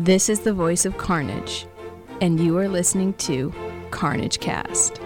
[0.00, 1.66] This is the voice of Carnage,
[2.20, 3.52] and you are listening to
[3.90, 5.00] Carnage Cast.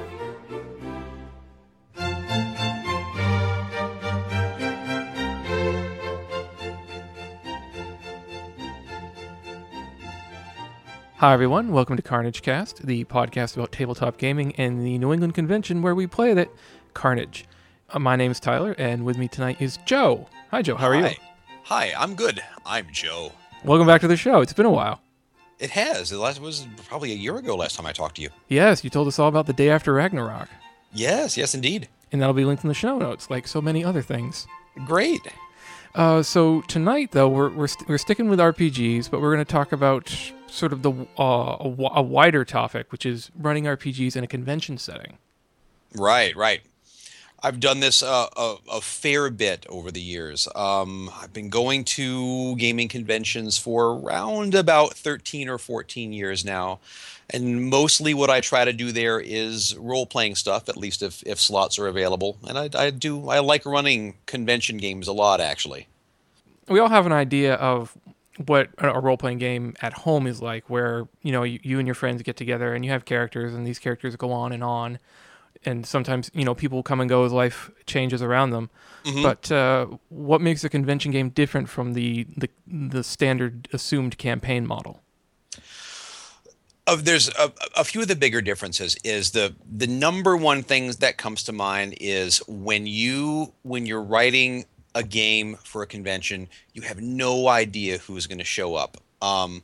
[11.17, 11.73] Hi, everyone.
[11.73, 15.95] Welcome to Carnage Cast, the podcast about tabletop gaming and the New England convention where
[15.95, 16.51] we play it,
[16.93, 17.47] Carnage.
[17.89, 20.29] Uh, my name is Tyler, and with me tonight is Joe.
[20.51, 20.77] Hi, Joe.
[20.77, 21.09] How are Hi.
[21.09, 21.17] you?
[21.63, 22.43] Hi, I'm good.
[22.67, 23.33] I'm Joe.
[23.65, 24.41] Welcome back to the show.
[24.41, 25.01] It's been a while.
[25.59, 26.11] It has.
[26.11, 28.31] The last was probably a year ago last time I talked to you.
[28.49, 30.49] Yes, you told us all about the day after Ragnarok,
[30.93, 31.89] Yes, yes, indeed.
[32.11, 34.47] and that'll be linked in the show notes, like so many other things.
[34.87, 35.21] Great.
[35.95, 39.51] Uh, so tonight, though, we're we're, st- we're sticking with RPGs, but we're going to
[39.53, 40.13] talk about
[40.49, 44.27] sort of the uh, a, wi- a wider topic, which is running RPGs in a
[44.27, 45.19] convention setting.
[45.95, 46.63] Right, right.
[47.43, 50.47] I've done this uh, a, a fair bit over the years.
[50.55, 56.79] Um, I've been going to gaming conventions for around about 13 or 14 years now.
[57.31, 61.23] And mostly what I try to do there is role playing stuff, at least if,
[61.27, 62.37] if slots are available.
[62.47, 65.89] And I, I do, I like running convention games a lot, actually.
[66.69, 67.97] we all have an idea of
[68.47, 71.87] what a role playing game at home is like, where you know you, you and
[71.87, 74.99] your friends get together and you have characters, and these characters go on and on,
[75.65, 78.71] and sometimes you know people come and go as life changes around them.
[79.23, 84.67] But uh, what makes a convention game different from the, the the standard assumed campaign
[84.67, 85.03] model?
[86.87, 90.97] of there's a, a few of the bigger differences is the the number one things
[90.97, 96.49] that comes to mind is when you when you're writing a game for a convention
[96.75, 99.63] you have no idea who's going to show up um,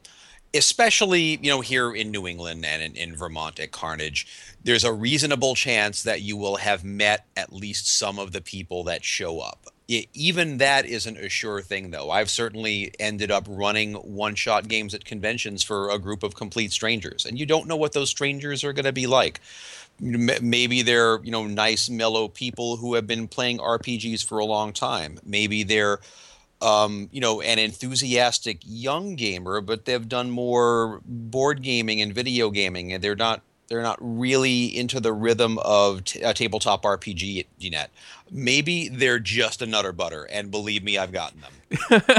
[0.54, 4.26] especially you know here in new england and in, in vermont at carnage
[4.64, 8.84] there's a reasonable chance that you will have met at least some of the people
[8.84, 9.66] that show up.
[9.90, 12.10] I- even that isn't a sure thing though.
[12.10, 16.72] I've certainly ended up running one shot games at conventions for a group of complete
[16.72, 19.40] strangers and you don't know what those strangers are going to be like.
[20.00, 24.72] Maybe they're you know nice mellow people who have been playing rpgs for a long
[24.72, 25.18] time.
[25.24, 25.98] Maybe they're
[26.60, 32.50] um, you know, an enthusiastic young gamer, but they've done more board gaming and video
[32.50, 37.44] gaming, and they're not they're not really into the rhythm of t- a tabletop RPG
[37.58, 37.90] yet.
[38.30, 41.52] Maybe they're just a nutter butter, and believe me, I've gotten them.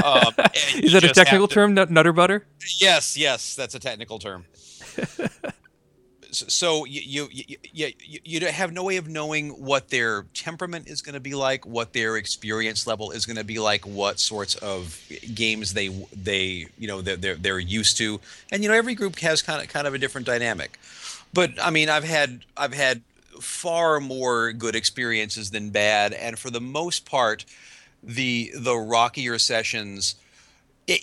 [0.04, 0.32] Um,
[0.76, 2.46] Is that a technical to- term, nut- nutter butter?
[2.78, 4.44] Yes, yes, that's a technical term.
[6.32, 7.92] So you you, you
[8.24, 11.92] you have no way of knowing what their temperament is going to be like, what
[11.92, 15.00] their experience level is going to be like, what sorts of
[15.34, 18.20] games they they you know they're, they're they're used to,
[18.50, 20.78] and you know every group has kind of kind of a different dynamic.
[21.32, 23.02] But I mean, I've had I've had
[23.40, 27.44] far more good experiences than bad, and for the most part,
[28.02, 30.16] the the rockier sessions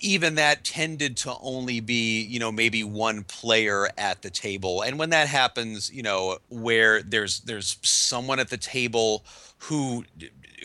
[0.01, 4.81] even that tended to only be you know maybe one player at the table.
[4.81, 9.25] And when that happens you know where there's there's someone at the table
[9.57, 10.05] who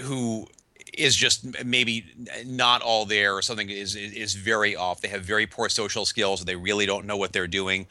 [0.03, 0.47] who
[0.93, 2.05] is just maybe
[2.44, 5.00] not all there or something is is very off.
[5.00, 6.44] They have very poor social skills.
[6.44, 7.87] They really don't know what they're doing.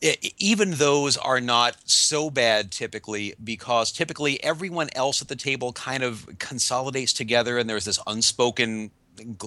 [0.00, 5.72] E- even those are not so bad typically because typically everyone else at the table
[5.72, 8.90] kind of consolidates together and there's this unspoken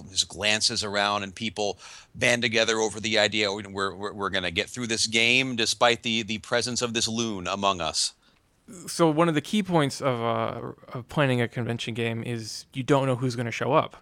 [0.09, 1.80] just glances around and people
[2.16, 5.56] band together over the idea "Oh, we're, we're, we're going to get through this game
[5.56, 8.14] despite the, the presence of this loon among us.
[8.88, 12.84] So one of the key points of uh, of planning a convention game is you
[12.84, 13.98] don't know who's going to show up.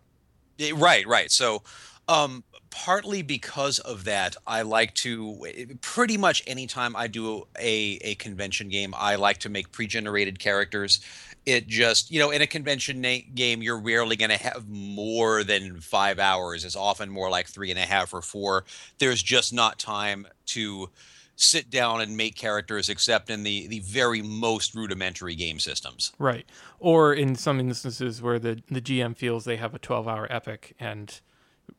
[0.60, 1.32] Eh, Right, right.
[1.32, 1.64] So,
[2.08, 8.16] um, partly because of that, I like to pretty much anytime I do a, a
[8.16, 11.00] convention game, I like to make pre generated characters.
[11.50, 15.44] It just, you know, in a convention na- game, you're rarely going to have more
[15.44, 16.64] than five hours.
[16.64, 18.66] It's often more like three and a half or four.
[19.00, 20.90] There's just not time to
[21.36, 26.12] sit down and make characters except in the, the very most rudimentary game systems.
[26.20, 26.46] Right.
[26.80, 30.76] Or in some instances where the, the GM feels they have a 12 hour epic
[30.80, 31.20] and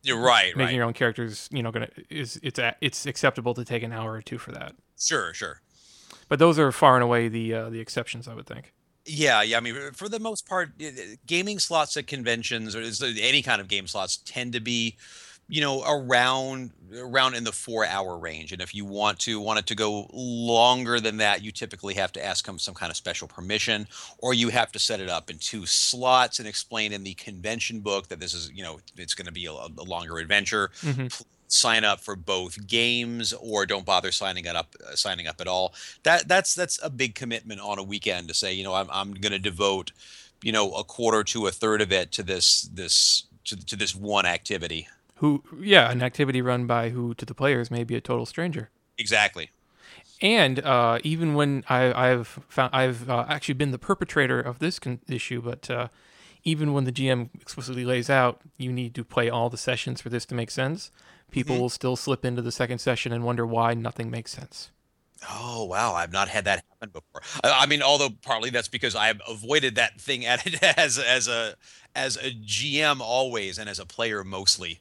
[0.03, 0.75] You're right, making right.
[0.75, 4.13] your own characters, you know, gonna is it's a, it's acceptable to take an hour
[4.15, 4.75] or two for that.
[4.99, 5.61] Sure, sure.
[6.29, 8.73] But those are far and away the uh, the exceptions, I would think.
[9.13, 9.57] Yeah, yeah.
[9.57, 10.71] I mean, for the most part,
[11.27, 14.97] gaming slots at conventions or is- any kind of game slots tend to be,
[15.49, 18.53] you know, around around in the four hour range.
[18.53, 22.13] And if you want to want it to go longer than that, you typically have
[22.13, 25.29] to ask them some kind of special permission, or you have to set it up
[25.29, 29.15] in two slots and explain in the convention book that this is, you know, it's
[29.15, 31.25] going to be a, a longer adventure Mhm.
[31.53, 35.75] Sign up for both games or don't bother signing up uh, signing up at all
[36.05, 39.13] that that's that's a big commitment on a weekend to say you know i'm, I'm
[39.15, 39.93] going to devote
[40.43, 43.95] you know a quarter to a third of it to this this to, to this
[43.95, 48.01] one activity Who, yeah, an activity run by who to the players may be a
[48.01, 48.71] total stranger.
[48.97, 49.51] Exactly.
[50.23, 54.79] And uh, even when I, have found, I've uh, actually been the perpetrator of this
[54.79, 55.89] con- issue, but uh,
[56.45, 60.11] even when the GM explicitly lays out you need to play all the sessions for
[60.11, 60.91] this to make sense,
[61.31, 61.63] people mm-hmm.
[61.63, 64.71] will still slip into the second session and wonder why nothing makes sense.
[65.29, 67.21] Oh wow, I've not had that happen before.
[67.45, 71.57] I mean, although partly that's because I've avoided that thing at it as as a
[71.95, 74.81] as a GM always and as a player mostly.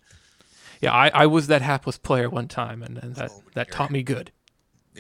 [0.82, 3.92] Yeah, I, I was that hapless player one time, and, and that, oh, that taught
[3.92, 4.32] me good.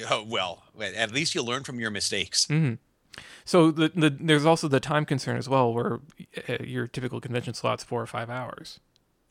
[0.09, 2.45] Oh, well, at least you learn from your mistakes.
[2.47, 2.75] Mm-hmm.
[3.45, 5.99] So the, the there's also the time concern as well, where
[6.49, 8.79] uh, your typical convention slot's four or five hours.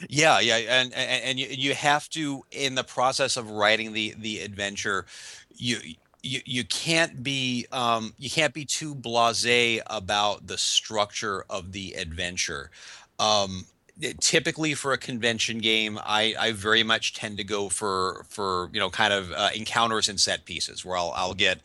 [0.09, 4.15] Yeah, yeah, and and, and you, you have to in the process of writing the
[4.17, 5.06] the adventure,
[5.56, 5.79] you
[6.23, 11.95] you you can't be um, you can't be too blasé about the structure of the
[11.95, 12.71] adventure.
[13.19, 13.67] Um,
[14.21, 18.79] typically for a convention game I, I very much tend to go for for you
[18.79, 21.59] know kind of uh, encounters and set pieces where I'll, I'll get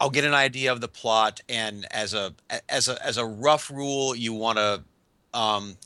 [0.00, 2.34] I'll get an idea of the plot and as a
[2.68, 4.82] as a as a rough rule you want to
[5.32, 5.76] um,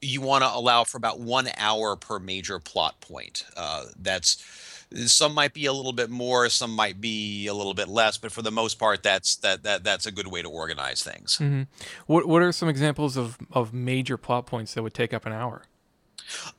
[0.00, 4.44] you want to allow for about one hour per major plot point uh, that's
[5.04, 8.32] some might be a little bit more some might be a little bit less but
[8.32, 11.62] for the most part that's that, that that's a good way to organize things mm-hmm.
[12.06, 15.32] what what are some examples of of major plot points that would take up an
[15.32, 15.64] hour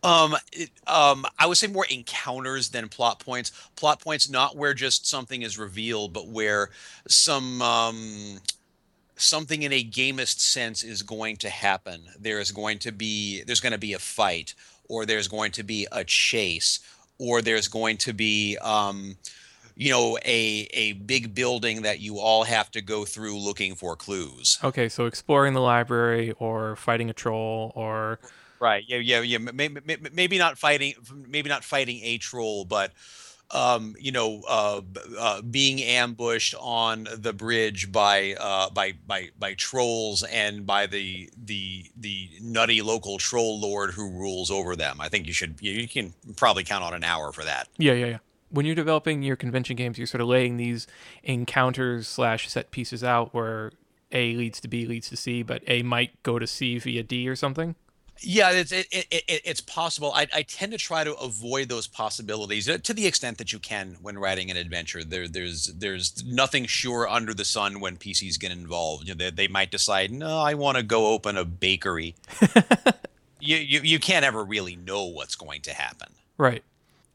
[0.03, 3.51] um, it, um, I would say more encounters than plot points.
[3.75, 6.69] Plot points, not where just something is revealed, but where
[7.07, 8.39] some um,
[9.19, 12.01] something in a gamist sense is going to happen.
[12.19, 14.56] There is going to be there's going to be a fight,
[14.88, 16.80] or there's going to be a chase,
[17.18, 19.18] or there's going to be um,
[19.75, 23.95] you know a a big building that you all have to go through looking for
[23.95, 24.57] clues.
[24.63, 28.19] Okay, so exploring the library or fighting a troll or
[28.60, 29.38] right, yeah, yeah, yeah.
[29.38, 29.80] Maybe,
[30.13, 30.94] maybe not fighting,
[31.27, 32.92] maybe not fighting a troll, but
[33.51, 34.81] um, you know, uh,
[35.18, 41.30] uh, being ambushed on the bridge by uh, by by by trolls and by the
[41.46, 45.01] the the nutty local troll lord who rules over them.
[45.01, 47.68] I think you should you can probably count on an hour for that.
[47.78, 48.18] Yeah, yeah, yeah.
[48.51, 50.88] When you're developing your convention games, you're sort of laying these
[51.24, 53.72] encounters slash set pieces out where
[54.12, 57.28] A leads to B leads to C, but A might go to C via D
[57.28, 57.75] or something.
[58.21, 60.12] Yeah, it's it, it, it, it's possible.
[60.13, 63.60] I, I tend to try to avoid those possibilities uh, to the extent that you
[63.60, 65.04] can when writing an adventure.
[65.04, 69.07] There there's there's nothing sure under the sun when PCs get involved.
[69.07, 72.16] You know, they, they might decide, no, I want to go open a bakery.
[73.39, 76.10] you, you you can't ever really know what's going to happen.
[76.38, 76.63] Right.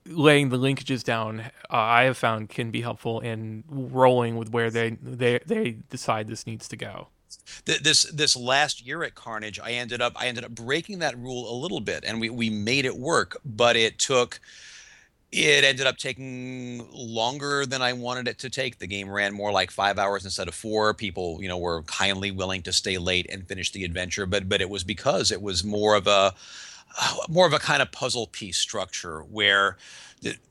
[0.07, 4.71] Laying the linkages down, uh, I have found can be helpful in rolling with where
[4.71, 7.09] they they they decide this needs to go
[7.65, 11.51] this this last year at Carnage, I ended up I ended up breaking that rule
[11.51, 14.41] a little bit, and we we made it work, but it took.
[15.37, 18.79] It ended up taking longer than I wanted it to take.
[18.79, 20.95] The game ran more like five hours instead of four.
[20.95, 24.61] People, you know, were kindly willing to stay late and finish the adventure, but but
[24.61, 26.35] it was because it was more of a
[27.29, 29.77] more of a kind of puzzle piece structure where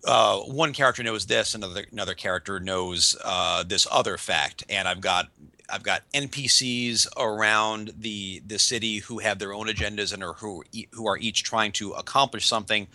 [0.05, 5.01] uh, one character knows this, another another character knows uh, this other fact, and I've
[5.01, 5.29] got
[5.69, 10.63] I've got NPCs around the the city who have their own agendas and are who
[10.91, 12.87] who are each trying to accomplish something,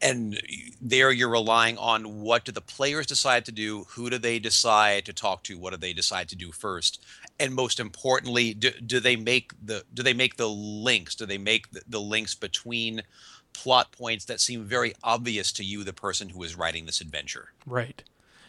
[0.00, 0.40] and
[0.80, 5.04] there you're relying on what do the players decide to do, who do they decide
[5.06, 7.04] to talk to, what do they decide to do first,
[7.38, 11.14] and most importantly, do, do they make the do they make the links?
[11.14, 13.02] Do they make the, the links between
[13.52, 17.52] plot points that seem very obvious to you, the person who is writing this adventure?
[17.66, 18.02] Right.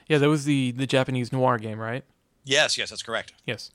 [0.07, 2.03] Yeah, that was the the Japanese noir game, right?
[2.45, 3.33] Yes, yes, that's correct.
[3.45, 3.71] Yes,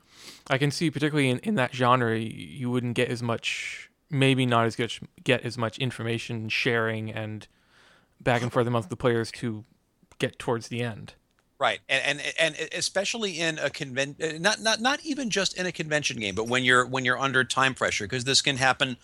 [0.48, 4.64] I can see particularly in, in that genre, you wouldn't get as much, maybe not
[4.64, 7.46] as good, get as much information sharing and
[8.20, 9.64] back and forth amongst the players to
[10.18, 11.14] get towards the end.
[11.58, 15.66] Right, and and and especially in a convention, uh, not not not even just in
[15.66, 18.96] a convention game, but when you're when you're under time pressure, because this can happen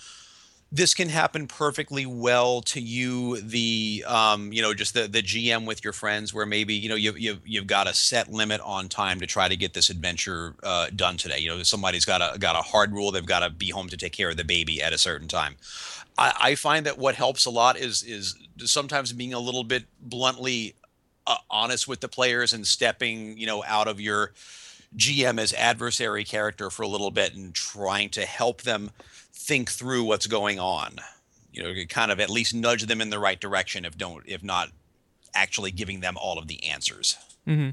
[0.73, 5.65] this can happen perfectly well to you the um, you know just the the gm
[5.65, 8.89] with your friends where maybe you know you've, you've, you've got a set limit on
[8.89, 11.39] time to try to get this adventure uh, done today.
[11.39, 13.97] You know somebody's got a got a hard rule they've got to be home to
[13.97, 15.57] take care of the baby at a certain time.
[16.19, 19.85] I, I find that what helps a lot is is sometimes being a little bit
[20.01, 20.75] bluntly
[21.27, 24.33] uh, honest with the players and stepping you know out of your
[24.97, 28.91] gm as adversary character for a little bit and trying to help them
[29.33, 30.97] think through what's going on.
[31.53, 34.43] You know, kind of at least nudge them in the right direction, if don't, if
[34.43, 34.69] not,
[35.35, 37.17] actually giving them all of the answers.
[37.47, 37.71] Mm-hmm.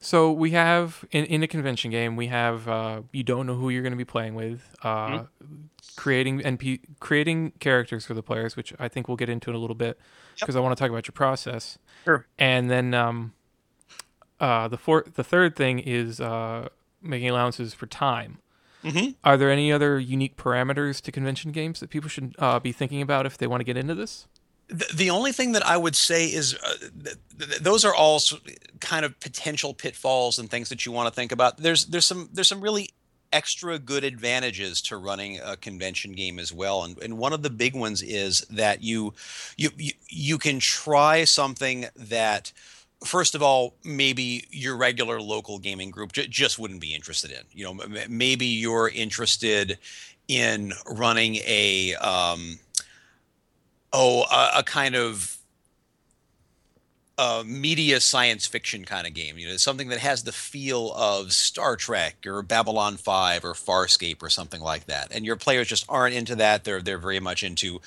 [0.00, 3.68] So we have in, in a convention game, we have uh, you don't know who
[3.68, 5.54] you're going to be playing with, uh, Mm-hmm.
[5.96, 9.58] creating NP creating characters for the players, which I think we'll get into in a
[9.58, 9.98] little bit
[10.38, 11.78] because I want to talk about your process.
[12.04, 12.26] Sure.
[12.38, 13.32] And then um,
[14.40, 16.68] uh, the fourth, the third thing is uh,
[17.02, 18.38] making allowances for time.
[18.84, 19.16] Mhm.
[19.24, 23.02] Are there any other unique parameters to convention games that people should uh, be thinking
[23.02, 24.26] about if they want to get into this?
[24.68, 28.20] The, the only thing that I would say is uh, th- th- those are all
[28.80, 31.56] kind of potential pitfalls and things that you want to think about.
[31.58, 32.90] There's there's some there's some really
[33.32, 37.50] extra good advantages to running a convention game as well, and and one of the
[37.50, 39.12] big ones is that you
[39.56, 42.52] you you, you can try something that.
[43.04, 47.42] First of all, maybe your regular local gaming group j- just wouldn't be interested in.
[47.52, 49.78] You know, m- maybe you're interested
[50.26, 52.58] in running a um,
[53.92, 55.38] oh a, a kind of
[57.18, 59.36] uh, media science fiction kind of game.
[59.38, 64.22] You know, something that has the feel of Star Trek or Babylon Five or Farscape
[64.22, 65.08] or something like that.
[65.10, 66.64] And your players just aren't into that.
[66.64, 67.80] They're they're very much into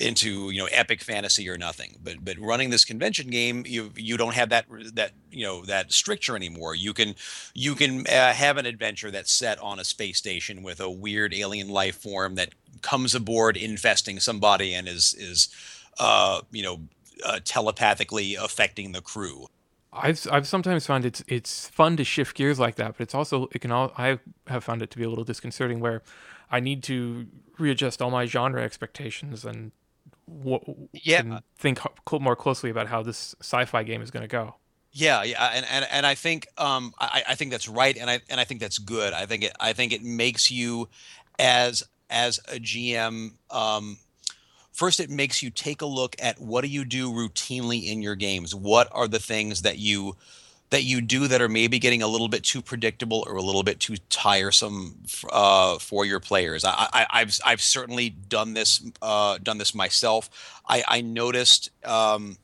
[0.00, 1.98] into you know epic fantasy or nothing.
[2.02, 5.92] But but running this convention game, you you don't have that that you know that
[5.92, 6.74] stricture anymore.
[6.74, 7.14] You can
[7.54, 11.34] you can uh, have an adventure that's set on a space station with a weird
[11.34, 12.50] alien life form that
[12.82, 15.48] comes aboard infesting somebody and is is
[15.98, 16.80] uh, you know
[17.24, 19.46] uh, telepathically affecting the crew.
[19.92, 23.48] I've I've sometimes found it's it's fun to shift gears like that, but it's also
[23.52, 26.02] it can all I have found it to be a little disconcerting where
[26.50, 27.26] I need to
[27.58, 29.70] readjust all my genre expectations and
[30.26, 31.20] Yeah.
[31.20, 34.54] and think more closely about how this sci-fi game is going to go.
[34.92, 38.20] Yeah, yeah, and, and, and I think um I, I think that's right, and I
[38.30, 39.12] and I think that's good.
[39.12, 40.88] I think it I think it makes you
[41.38, 43.98] as as a GM um
[44.72, 48.14] first it makes you take a look at what do you do routinely in your
[48.14, 48.54] games.
[48.54, 50.16] What are the things that you
[50.74, 53.62] that you do that are maybe getting a little bit too predictable or a little
[53.62, 54.96] bit too tiresome
[55.30, 56.64] uh, for your players.
[56.64, 60.28] I, I, I've I've certainly done this uh, done this myself.
[60.68, 62.38] I, I noticed um,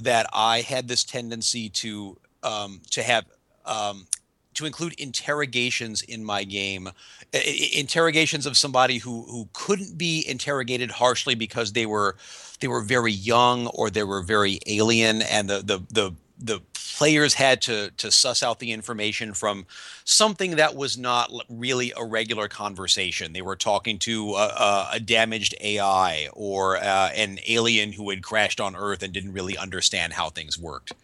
[0.00, 3.26] that I had this tendency to um, to have
[3.66, 4.06] um,
[4.54, 6.88] to include interrogations in my game,
[7.34, 12.16] I- interrogations of somebody who who couldn't be interrogated harshly because they were
[12.60, 16.62] they were very young or they were very alien, and the the the the
[16.96, 19.66] players had to to suss out the information from
[20.04, 23.34] something that was not really a regular conversation.
[23.34, 28.62] They were talking to a, a, damaged AI or uh, an alien who had crashed
[28.62, 30.94] on Earth and didn't really understand how things worked.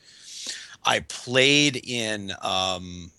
[0.82, 3.10] I played in um,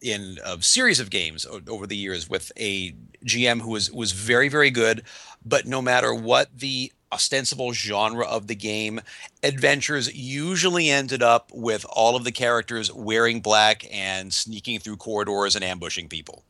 [0.00, 2.94] in a series of games over the years with a
[3.26, 5.02] GM who was was very very good,
[5.44, 9.00] but no matter what the ostensible genre of the game,
[9.42, 15.54] adventures usually ended up with all of the characters wearing black and sneaking through corridors
[15.54, 16.44] and ambushing people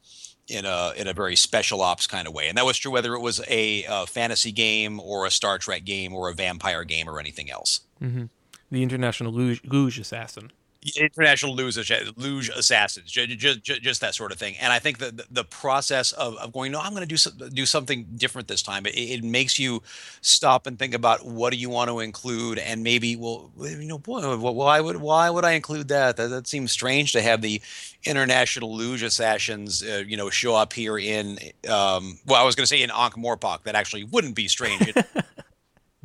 [0.49, 2.49] in a in a very special ops kind of way.
[2.49, 5.85] And that was true whether it was a, uh fantasy game or a Star Trek
[5.85, 7.81] game or a vampire game or anything else.
[7.99, 8.25] hmm
[8.71, 10.53] The international luge, luge assassin.
[10.97, 14.55] International luge, luge assassins, just, just, just that sort of thing.
[14.61, 17.35] And I think that the, process of, of going, no, I'm going to do some,
[17.53, 18.87] do something different this time.
[18.87, 19.83] It, it makes you
[20.21, 23.99] stop and think about what do you want to include, and maybe, well, you know,
[23.99, 26.17] boy, why would why would I include that?
[26.17, 27.61] That, that seems strange to have the
[28.05, 31.39] international luge assassins, uh, you know, show up here in,
[31.69, 33.63] um, well, I was going to say in Ankh Morpork.
[33.65, 34.93] That actually wouldn't be strange.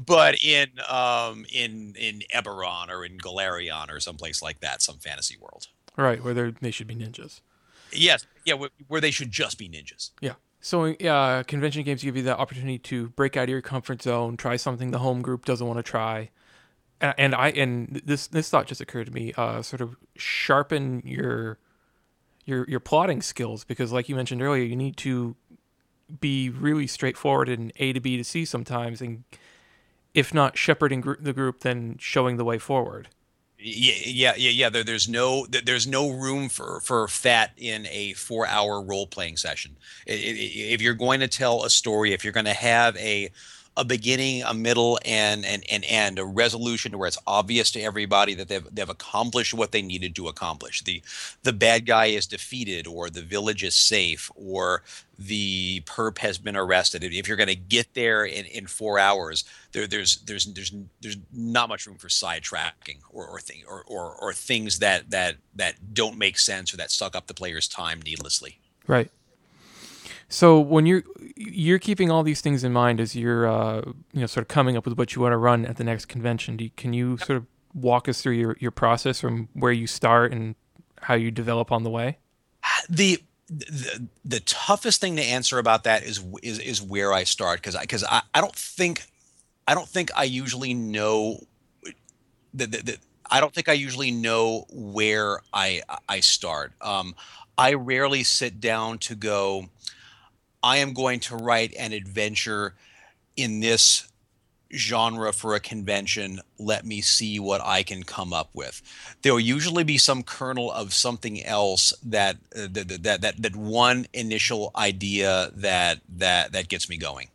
[0.05, 5.37] But in um in in Eberron or in Golarion or someplace like that, some fantasy
[5.37, 5.67] world.
[5.97, 7.41] Right, where they should be ninjas.
[7.91, 10.11] Yes, yeah, where, where they should just be ninjas.
[10.21, 10.33] Yeah.
[10.61, 14.37] So uh, convention games give you the opportunity to break out of your comfort zone,
[14.37, 16.29] try something the home group doesn't want to try,
[17.01, 19.33] and, and I and this this thought just occurred to me.
[19.35, 21.59] Uh, sort of sharpen your
[22.45, 25.35] your your plotting skills because, like you mentioned earlier, you need to
[26.19, 29.23] be really straightforward in A to B to C sometimes, and
[30.13, 33.09] if not shepherding gr- the group, then showing the way forward.
[33.61, 34.69] Yeah, yeah, yeah, yeah.
[34.69, 39.35] There, there's no there's no room for for fat in a four hour role playing
[39.35, 39.75] session.
[40.07, 43.31] If you're going to tell a story, if you're going to have a
[43.79, 47.81] a beginning, a middle, and and and end, a resolution to where it's obvious to
[47.81, 50.83] everybody that they've they've accomplished what they needed to accomplish.
[50.83, 51.01] The
[51.43, 54.83] the bad guy is defeated, or the village is safe, or
[55.17, 57.03] the perp has been arrested.
[57.03, 61.17] If you're going to get there in, in four hours, there, there's there's there's there's
[61.31, 65.93] not much room for sidetracking or or, thing, or or or things that that that
[65.93, 68.59] don't make sense or that suck up the player's time needlessly.
[68.87, 69.09] Right.
[70.29, 71.03] So when you're
[71.35, 73.81] you're keeping all these things in mind as you're uh,
[74.13, 76.05] you know sort of coming up with what you want to run at the next
[76.05, 79.71] convention, do you, can you sort of walk us through your, your process from where
[79.71, 80.55] you start and
[81.01, 82.17] how you develop on the way?
[82.89, 87.59] The the, the toughest thing to answer about that is is is where I start
[87.59, 89.03] because I because I, I don't think
[89.67, 91.39] I don't think I usually know
[92.53, 96.73] that I don't think I usually know where I I start.
[96.81, 97.15] Um,
[97.57, 99.65] I rarely sit down to go.
[100.63, 102.75] I am going to write an adventure
[103.35, 104.07] in this
[104.73, 106.41] genre for a convention.
[106.57, 108.81] Let me see what I can come up with.
[109.21, 113.55] There will usually be some kernel of something else that uh, that, that that that
[113.55, 117.29] one initial idea that that that gets me going.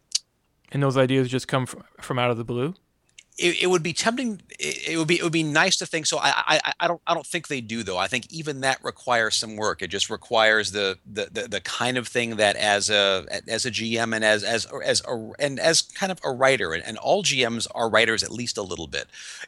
[0.71, 2.75] And those ideas just come from, from out of the blue
[3.37, 4.41] it, it would be tempting.
[4.61, 6.19] It, would be it would be nice to think so.
[6.19, 7.99] I, I I don't I don't think they do though.
[7.99, 9.83] I think even that requires some work.
[9.83, 13.73] It just requires the the the, the kind of thing that as a as a
[13.73, 17.25] GM and as as as a, and as kind of a writer and, and all
[17.25, 19.07] GMs are writers at least a little bit.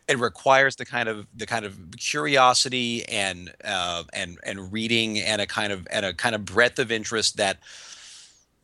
[0.08, 5.40] It requires the kind of the kind of curiosity and uh, and and reading and
[5.40, 7.58] a kind of and a kind of breadth of interest that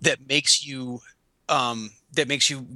[0.01, 1.01] that makes you
[1.49, 2.67] um, that makes you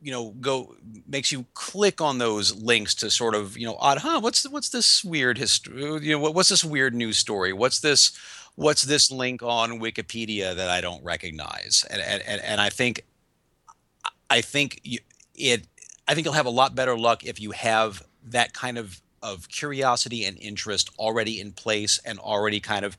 [0.00, 0.74] you know go
[1.06, 4.70] makes you click on those links to sort of you know odd huh what's what's
[4.70, 7.52] this weird history you know what, what's this weird news story?
[7.52, 8.12] What's this
[8.56, 11.84] what's this link on wikipedia that i don't recognize?
[11.88, 13.04] And and, and i think
[14.28, 14.80] i think
[15.34, 15.66] it
[16.08, 19.48] i think you'll have a lot better luck if you have that kind of of
[19.48, 22.98] curiosity and interest already in place and already kind of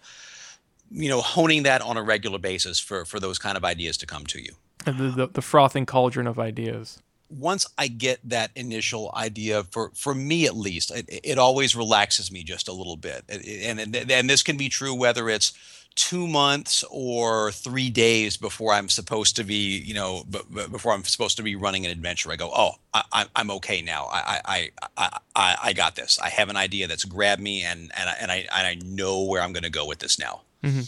[0.89, 4.05] you know honing that on a regular basis for for those kind of ideas to
[4.05, 4.53] come to you
[4.85, 7.01] the, the, the frothing cauldron of ideas
[7.39, 12.31] once I get that initial idea, for for me at least, it, it always relaxes
[12.31, 13.23] me just a little bit.
[13.29, 15.53] And, and and this can be true whether it's
[15.95, 20.91] two months or three days before I'm supposed to be, you know, b- b- before
[20.91, 22.31] I'm supposed to be running an adventure.
[22.31, 24.07] I go, oh, I, am okay now.
[24.11, 26.19] I, I I I I got this.
[26.19, 29.23] I have an idea that's grabbed me, and and I, and I and I know
[29.23, 30.41] where I'm going to go with this now.
[30.63, 30.81] Mm-hmm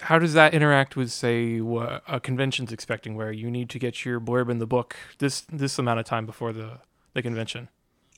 [0.00, 4.04] how does that interact with say what a convention's expecting where you need to get
[4.04, 6.78] your blurb in the book this this amount of time before the
[7.14, 7.68] the convention?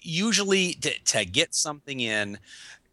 [0.01, 2.39] Usually to, to get something in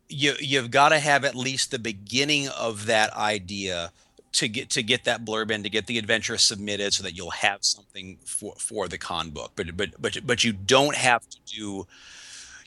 [0.09, 3.91] you you've got to have at least the beginning of that idea
[4.31, 7.31] to get to get that blurb in to get the adventure submitted so that you'll
[7.31, 9.51] have something for for the con book.
[9.55, 11.87] But but but but you don't have to do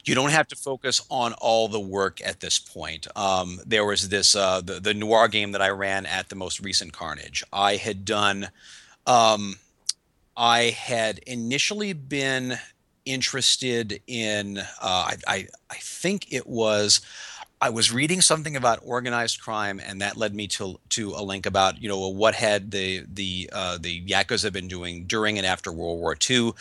[0.04, 3.06] you don't have to focus on all the work at this point.
[3.16, 6.60] Um, there was this uh, the the noir game that I ran at the most
[6.60, 7.44] recent Carnage.
[7.52, 8.48] I had done.
[9.06, 9.56] Um,
[10.36, 12.58] I had initially been
[13.04, 14.58] interested in.
[14.58, 17.00] Uh, I, I I think it was.
[17.60, 21.46] I was reading something about organized crime, and that led me to to a link
[21.46, 25.70] about you know what had the the uh, the yakuza been doing during and after
[25.70, 26.54] World War II.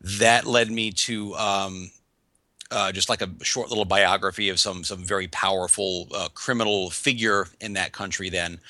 [0.00, 1.90] That led me to um,
[2.70, 7.46] uh, just like a short little biography of some some very powerful uh, criminal figure
[7.60, 8.60] in that country then.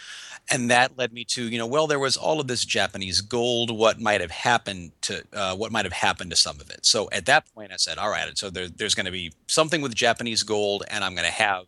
[0.51, 3.77] And that led me to you know well there was all of this japanese gold.
[3.77, 6.87] What might have happened to uh, what might have happened to some of it?
[6.87, 9.83] So at that point i said all right so there, there's going to be something
[9.83, 11.65] with japanese gold and i'm going to have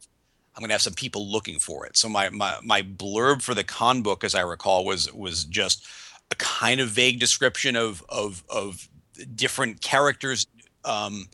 [0.55, 1.97] i'm going to have some people looking for it.
[1.97, 5.87] So my, my my blurb for the con book as i recall was was just
[6.31, 8.89] a kind of vague description of of of
[9.35, 10.47] different characters
[10.85, 11.29] um,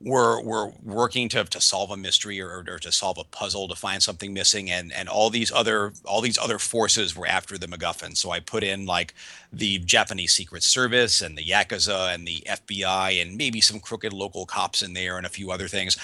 [0.00, 3.74] were were working to, to solve a mystery or, or to solve a puzzle to
[3.74, 7.66] find something missing and and all these other all these other forces were after the
[7.66, 8.16] MacGuffin.
[8.16, 9.14] So I put in like
[9.52, 14.46] the Japanese Secret Service and the Yakuza and the FBI and maybe some crooked local
[14.46, 15.96] cops in there and a few other things.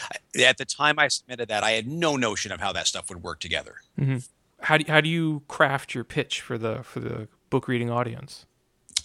[0.44, 3.22] At the time I submitted that, I had no notion of how that stuff would
[3.22, 3.76] work together.
[3.98, 4.18] Mm-hmm.
[4.60, 8.46] How do how do you craft your pitch for the for the book reading audience?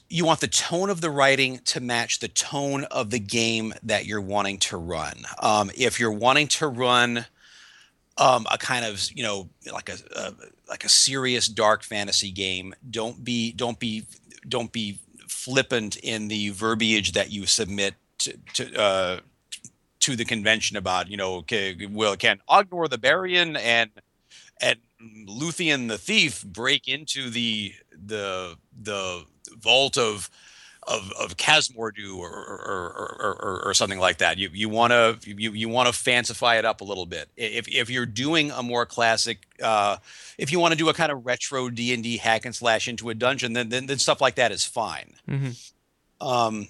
[0.09, 4.05] You want the tone of the writing to match the tone of the game that
[4.05, 5.13] you're wanting to run.
[5.41, 7.25] Um, if you're wanting to run
[8.17, 10.33] um, a kind of you know like a, a,
[10.67, 14.05] like a serious dark fantasy game, don't be don't be
[14.47, 19.19] don't be flippant in the verbiage that you submit to to, uh,
[19.99, 23.91] to the convention about you know can, will can Ognor the Barian and
[24.59, 29.25] and Luthien the thief break into the the the
[29.57, 30.29] vault of
[30.87, 34.37] of of Khazmor-dû or or, or, or, or something like that.
[34.37, 37.29] You you want to you you want to fancify it up a little bit.
[37.37, 39.97] If if you're doing a more classic, uh,
[40.37, 42.87] if you want to do a kind of retro D and D hack and slash
[42.87, 45.13] into a dungeon, then then, then stuff like that is fine.
[45.29, 46.27] Mm-hmm.
[46.27, 46.67] Um,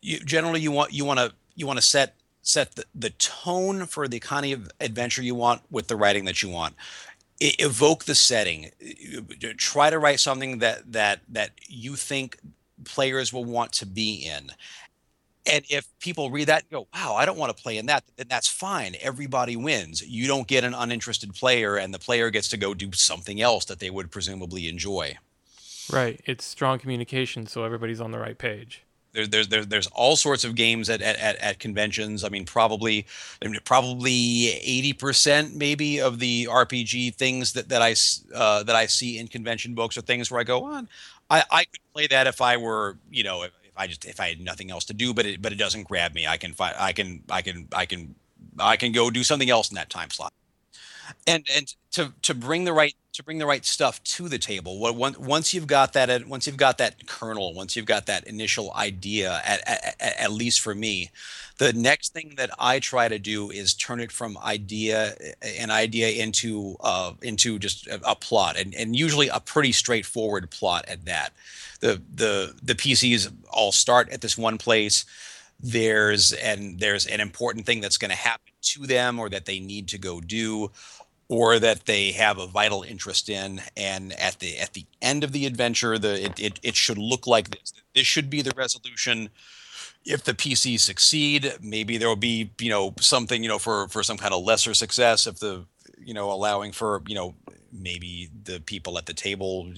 [0.00, 3.86] you, generally you want you want to you want to set set the, the tone
[3.86, 6.74] for the kind of adventure you want with the writing that you want
[7.40, 8.70] evoke the setting
[9.56, 12.38] try to write something that that that you think
[12.84, 14.50] players will want to be in
[15.46, 18.26] And if people read that go, wow, I don't want to play in that, then
[18.28, 18.94] that's fine.
[19.00, 20.02] Everybody wins.
[20.06, 23.64] You don't get an uninterested player, and the player gets to go do something else
[23.66, 25.16] that they would presumably enjoy.
[25.90, 26.20] Right.
[26.26, 28.84] It's strong communication, so everybody's on the right page.
[29.12, 32.22] There's there's there's there's all sorts of games at, at, at conventions.
[32.22, 33.06] I mean, probably
[33.42, 37.94] I mean, probably eighty percent maybe of the RPG things that that I
[38.34, 40.88] uh, that I see in convention books are things where I go on.
[41.28, 44.20] I, I could play that if I were you know if, if I just if
[44.20, 46.26] I had nothing else to do, but it but it doesn't grab me.
[46.26, 48.14] I can find I can I can I can
[48.58, 50.32] I can go do something else in that time slot.
[51.26, 54.78] And and to to bring the right to bring the right stuff to the table.
[54.78, 59.42] Once you've got that once you've got that kernel, once you've got that initial idea,
[59.44, 61.10] at, at, at least for me,
[61.58, 65.14] the next thing that I try to do is turn it from idea
[65.58, 70.50] an idea into uh, into just a, a plot, and and usually a pretty straightforward
[70.50, 71.30] plot at that.
[71.80, 75.04] The the the PCs all start at this one place
[75.62, 79.60] there's and there's an important thing that's going to happen to them or that they
[79.60, 80.70] need to go do
[81.30, 85.30] or that they have a vital interest in and at the at the end of
[85.30, 89.30] the adventure the it, it, it should look like this this should be the resolution.
[90.04, 94.02] If the pc succeed maybe there will be you know something you know for for
[94.02, 95.66] some kind of lesser success if the
[95.98, 97.34] you know allowing for you know
[97.72, 99.70] maybe the people at the table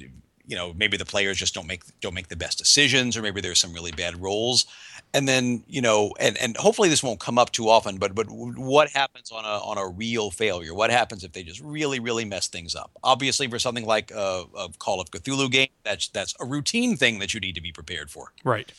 [0.46, 3.40] you know maybe the players just don't make don't make the best decisions or maybe
[3.40, 4.66] there's some really bad rolls
[5.14, 8.26] and then you know and and hopefully this won't come up too often but but
[8.30, 10.74] what happens on a on a real failure?
[10.74, 12.90] What happens if they just really really mess things up?
[13.02, 17.18] Obviously for something like a, a call of cthulhu game that's that's a routine thing
[17.18, 18.32] that you need to be prepared for.
[18.44, 18.72] Right.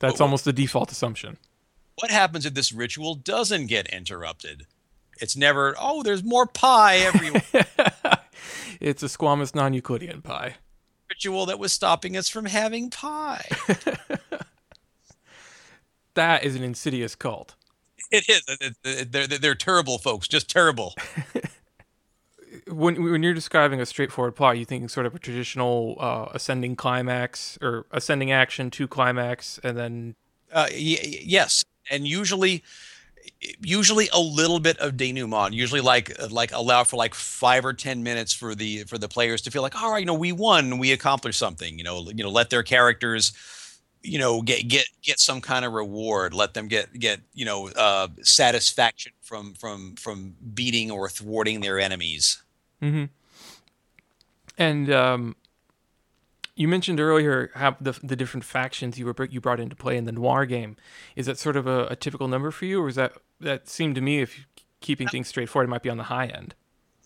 [0.00, 1.38] That's what, almost the default assumption.
[1.96, 4.66] What happens if this ritual doesn't get interrupted?
[5.20, 7.66] It's never oh there's more pie everywhere.
[8.82, 10.56] It's a squamous non-euclidean pie.
[11.08, 13.46] Ritual that was stopping us from having pie
[16.14, 17.54] that is an insidious cult.
[18.10, 19.08] It is.
[19.10, 20.94] They're, they're terrible folks, just terrible.
[22.68, 26.76] when when you're describing a straightforward plot, you think sort of a traditional uh, ascending
[26.76, 30.14] climax or ascending action to climax, and then
[30.52, 32.62] uh, y- yes, and usually
[33.60, 38.02] usually a little bit of denouement usually like like allow for like five or ten
[38.02, 40.78] minutes for the for the players to feel like all right you know we won
[40.78, 43.32] we accomplished something you know you know let their characters
[44.02, 47.68] you know get get get some kind of reward let them get get you know
[47.68, 52.42] uh, satisfaction from from from beating or thwarting their enemies.
[52.80, 53.04] Mm-hmm.
[54.58, 55.36] and um,
[56.56, 60.04] you mentioned earlier how the, the different factions you were you brought into play in
[60.04, 60.76] the noir game.
[61.14, 63.94] Is that sort of a, a typical number for you or is that that seemed
[63.94, 64.46] to me if
[64.80, 66.54] keeping things straightforward it might be on the high end?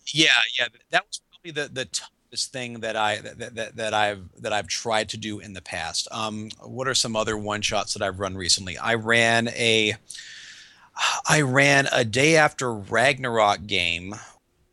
[0.07, 2.03] Yeah yeah that was probably the the t-
[2.45, 6.07] thing that I that, that, that I've that I've tried to do in the past.
[6.11, 8.77] Um, what are some other one shots that I've run recently?
[8.77, 9.95] I ran a
[11.27, 14.15] I ran a day after Ragnarok game,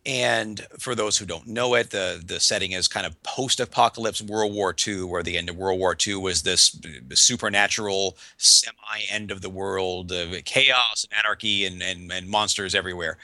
[0.07, 4.53] and for those who don't know it, the the setting is kind of post-apocalypse World
[4.53, 6.79] War II, where the end of World War II was this
[7.13, 13.19] supernatural semi-end of the world, uh, chaos and anarchy and, and and monsters everywhere.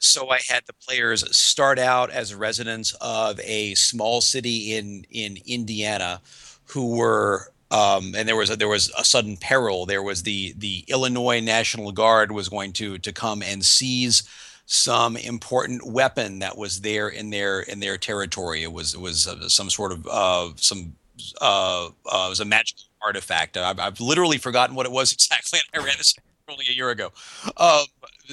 [0.00, 5.38] So I had the players start out as residents of a small city in in
[5.46, 6.20] Indiana,
[6.64, 9.86] who were um, and there was a, there was a sudden peril.
[9.86, 14.22] There was the the Illinois National Guard was going to to come and seize
[14.64, 18.62] some important weapon that was there in their in their territory.
[18.62, 20.94] It was it was uh, some sort of uh, some
[21.40, 23.56] uh, uh, it was a magical artifact.
[23.56, 26.14] I've, I've literally forgotten what it was exactly, I ran this
[26.48, 27.12] only a year ago.
[27.56, 27.84] Um,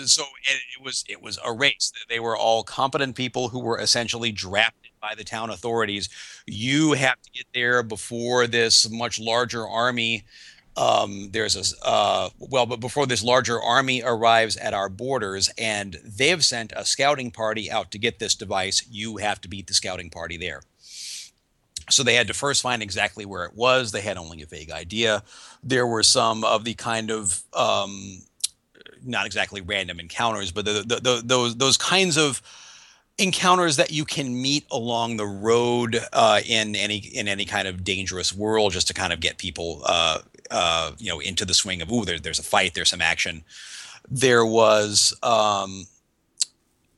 [0.06, 1.92] so it, it, was it was a race.
[2.10, 6.10] They were all competent people who were essentially drafted by the town authorities.
[6.46, 10.24] You have to get there before this much larger army.
[10.76, 15.98] Um, there's a uh, well, but before this larger army arrives at our borders, and
[16.04, 18.86] they've sent a scouting party out to get this device.
[18.90, 20.62] You have to beat the scouting party there.
[21.90, 23.92] So they had to first find exactly where it was.
[23.92, 25.24] They had only a vague idea.
[25.64, 28.24] There were some of the kind of um,
[29.04, 32.42] not exactly random encounters, but the, the, the, those those kinds of
[33.18, 37.84] encounters that you can meet along the road uh, in any in any kind of
[37.84, 40.20] dangerous world, just to kind of get people uh,
[40.52, 43.44] uh, you know into the swing of ooh, there, there's a fight, there's some action.
[44.10, 45.18] There was.
[45.24, 45.88] Um,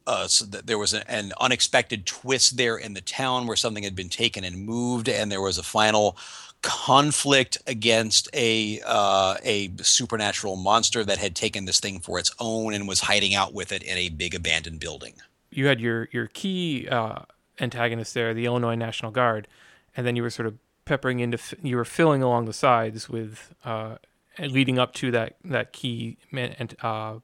[0.07, 3.95] uh, so there was a, an unexpected twist there in the town where something had
[3.95, 6.17] been taken and moved, and there was a final
[6.62, 12.74] conflict against a uh, a supernatural monster that had taken this thing for its own
[12.74, 15.13] and was hiding out with it in a big abandoned building.
[15.52, 17.19] You had your your key uh,
[17.60, 19.48] antagonist there, the Illinois National Guard,
[19.95, 23.54] and then you were sort of peppering into you were filling along the sides with
[23.63, 23.95] uh,
[24.39, 27.15] leading up to that that key man, uh,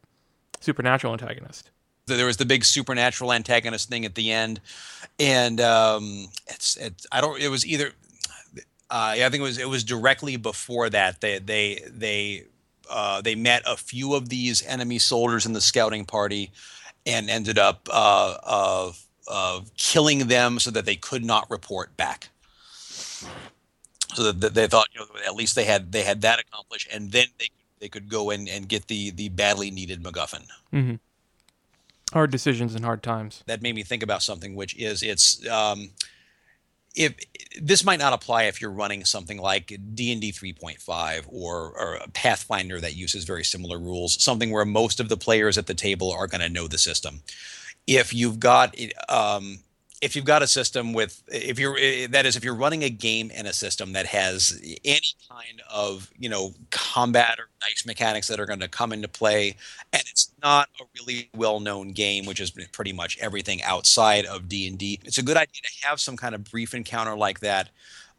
[0.59, 1.71] supernatural antagonist.
[2.07, 4.61] There was the big supernatural antagonist thing at the end,
[5.19, 7.41] and um, it's, it's I don't.
[7.41, 7.91] It was either.
[8.95, 12.45] Uh, I think it was it was directly before that they they they
[12.89, 16.49] uh, they met a few of these enemy soldiers in the scouting party,
[17.05, 22.29] and ended up uh, of of killing them so that they could not report back.
[24.13, 27.11] So that they thought, you know, at least they had they had that accomplished, and
[27.11, 27.49] then they
[27.81, 30.47] they could go in and get the the badly needed MacGuffin.
[30.71, 30.95] Mm-hmm.
[32.13, 33.43] Hard decisions and hard times.
[33.45, 35.45] That made me think about something, which is it's.
[35.49, 35.89] Um,
[36.95, 37.15] if
[37.61, 42.79] this might not apply if you're running something like D&D 3.5 or, or a Pathfinder
[42.81, 46.27] that uses very similar rules, something where most of the players at the table are
[46.27, 47.21] going to know the system.
[47.87, 48.75] If you've got
[49.09, 49.59] um,
[50.01, 52.89] if you've got a system with if you're eh, that is if you're running a
[52.89, 58.27] game in a system that has any kind of you know combat or dice mechanics
[58.27, 59.55] that are going to come into play
[59.93, 64.99] and it's not a really well-known game which is pretty much everything outside of d&d
[65.03, 67.69] it's a good idea to have some kind of brief encounter like that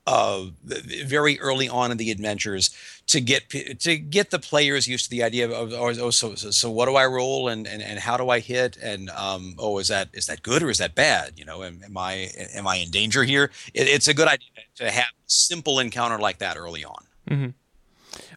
[0.06, 2.70] uh, very early on in the adventures
[3.08, 6.50] to get to get the players used to the idea of oh, oh so, so,
[6.50, 9.78] so what do I roll and, and and how do I hit and um oh
[9.78, 12.68] is that is that good or is that bad you know am, am I am
[12.68, 16.38] I in danger here it, it's a good idea to have a simple encounter like
[16.38, 17.04] that early on.
[17.28, 17.48] Mm-hmm.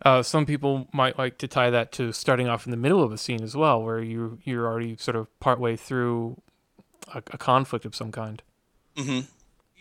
[0.03, 3.11] Uh, some people might like to tie that to starting off in the middle of
[3.11, 6.41] a scene as well, where you you're already sort of partway through
[7.13, 8.41] a, a conflict of some kind.
[8.95, 9.21] Mm-hmm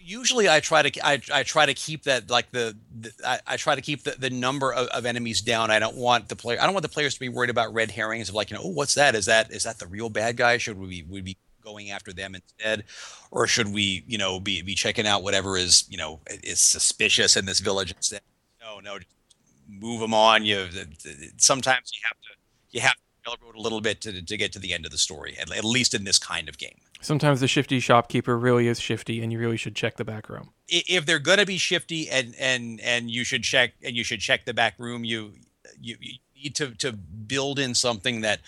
[0.09, 3.57] usually I try to I, I try to keep that like the, the I, I,
[3.57, 5.71] try to keep the, the number of, of, enemies down.
[5.71, 7.91] I don't want the player I don't want the players to be worried about red
[7.91, 10.37] herrings of like you know oh what's that is that is that the real bad
[10.37, 12.85] guy should we we be going after them instead
[13.31, 17.37] or should we you know be be checking out whatever is you know is suspicious
[17.37, 18.23] in this village instead
[18.63, 18.99] no no
[19.68, 20.66] move them on you
[21.37, 22.28] sometimes you have to
[22.70, 24.98] you have to railroad a little bit to, to get to the end of the
[24.98, 28.81] story at, at least in this kind of game Sometimes the shifty shopkeeper really is
[28.81, 30.50] shifty, and you really should check the back room.
[30.66, 34.20] If they're going to be shifty, and and and you should check and you should
[34.20, 35.33] check the back room, you
[35.81, 38.40] you, you need to to build in something that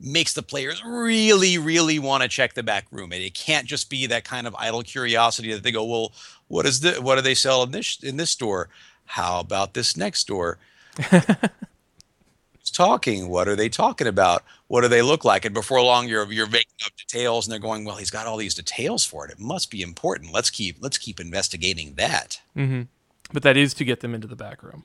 [0.00, 3.12] makes the players really really want to check the back room.
[3.12, 6.12] And it can't just be that kind of idle curiosity that they go, well,
[6.46, 8.70] what is the what do they sell in this in this store?
[9.08, 10.58] How about this next door?
[12.78, 13.28] talking?
[13.28, 14.44] What are they talking about?
[14.68, 15.44] What do they look like?
[15.44, 18.36] And before long, you're you're making up details, and they're going, "Well, he's got all
[18.36, 19.32] these details for it.
[19.32, 20.32] It must be important.
[20.32, 22.82] Let's keep let's keep investigating that." Mm-hmm.
[23.32, 24.84] But that is to get them into the back room.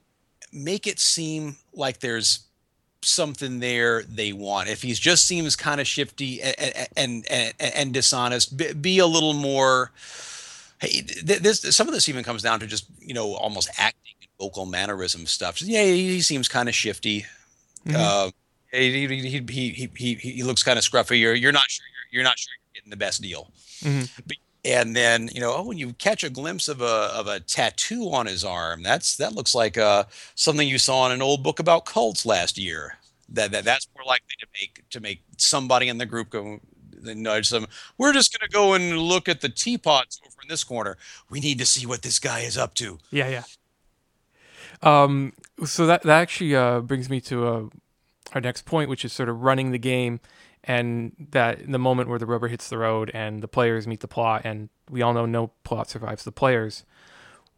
[0.51, 2.45] Make it seem like there's
[3.03, 4.69] something there they want.
[4.69, 9.07] If he just seems kind of shifty and and and, and dishonest, be, be, a
[9.07, 9.91] little more.
[10.79, 14.65] Hey, this some of this even comes down to just you know almost acting vocal
[14.65, 15.61] mannerism stuff.
[15.61, 17.25] Yeah, he seems kind of shifty.
[17.85, 17.95] Mm-hmm.
[17.95, 18.31] Uh,
[18.71, 21.19] he, he, he, he, he, looks kind of scruffy.
[21.19, 23.51] You're, you're not sure you're, you're not sure you're getting the best deal.
[23.81, 24.31] Mm-hmm.
[24.65, 28.11] and then you know, oh, when you catch a glimpse of a of a tattoo
[28.11, 31.59] on his arm, that's that looks like uh, something you saw in an old book
[31.59, 32.97] about cults last year.
[33.29, 36.59] That, that that's more likely to make to make somebody in the group go
[37.03, 37.65] nudge them.
[37.97, 40.97] We're just going to go and look at the teapots over in this corner.
[41.29, 42.97] We need to see what this guy is up to.
[43.11, 43.43] Yeah, yeah.
[44.83, 45.33] Um,
[45.65, 47.63] so that that actually uh, brings me to uh,
[48.33, 50.19] our next point, which is sort of running the game,
[50.63, 54.07] and that the moment where the rubber hits the road and the players meet the
[54.07, 56.83] plot, and we all know no plot survives the players.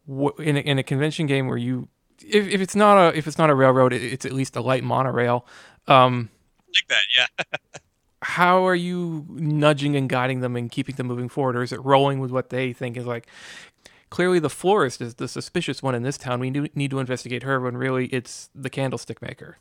[0.08, 1.88] In a, in a convention game where you,
[2.24, 4.84] if, if it's not a if it's not a railroad, it's at least a light
[4.84, 5.44] monorail.
[5.88, 6.30] Um,
[6.68, 7.58] like that, yeah.
[8.22, 11.84] how are you nudging and guiding them and keeping them moving forward, or is it
[11.84, 13.26] rolling with what they think is like?
[14.10, 16.40] Clearly the florist is the suspicious one in this town.
[16.40, 19.58] We need to investigate her when really it's the candlestick maker.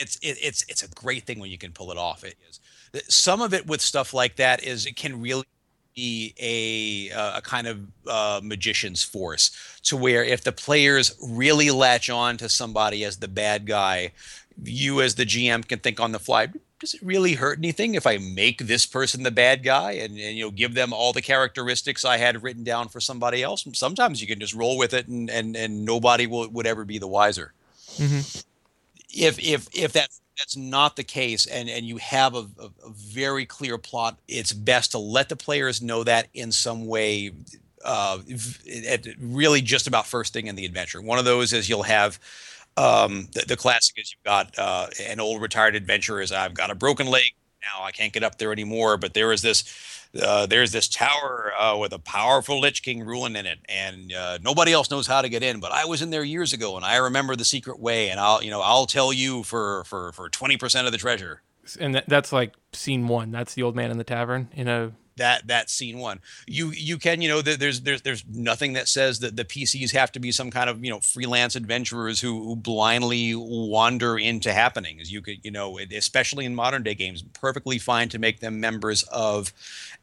[0.00, 2.22] It's it, it's it's a great thing when you can pull it off.
[2.22, 2.60] It is
[3.08, 5.44] some of it with stuff like that is it can really
[5.98, 9.50] be a a kind of uh, magician's force
[9.82, 14.12] to where if the players really latch on to somebody as the bad guy,
[14.62, 16.48] you as the GM can think on the fly
[16.80, 20.36] does it really hurt anything if I make this person the bad guy and, and
[20.36, 23.66] you know give them all the characteristics I had written down for somebody else?
[23.72, 26.98] Sometimes you can just roll with it and and, and nobody will, would ever be
[26.98, 27.52] the wiser.
[27.96, 28.40] Mm-hmm.
[29.20, 32.90] If if if that's that's not the case and and you have a, a, a,
[32.94, 37.32] very clear plot, it's best to let the players know that in some way.
[37.84, 38.18] Uh,
[39.20, 41.00] really just about first thing in the adventure.
[41.00, 42.18] One of those is you'll have
[42.76, 46.70] um, the, the, classic is you've got uh, an old retired adventurer is I've got
[46.70, 47.84] a broken leg, now.
[47.84, 48.96] I can't get up there anymore.
[48.96, 49.64] But there is this,
[50.22, 54.38] uh, there's this tower uh, with a powerful Lich King ruling in it, and uh,
[54.42, 55.60] nobody else knows how to get in.
[55.60, 58.10] But I was in there years ago, and I remember the secret way.
[58.10, 61.42] And I'll, you know, I'll tell you for for for twenty percent of the treasure.
[61.78, 63.30] And that's like scene one.
[63.30, 66.20] That's the old man in the tavern in a that that scene one.
[66.46, 70.10] You you can you know there's there's there's nothing that says that the PCs have
[70.12, 75.12] to be some kind of you know freelance adventurers who, who blindly wander into happenings.
[75.12, 79.02] You could you know especially in modern day games, perfectly fine to make them members
[79.04, 79.52] of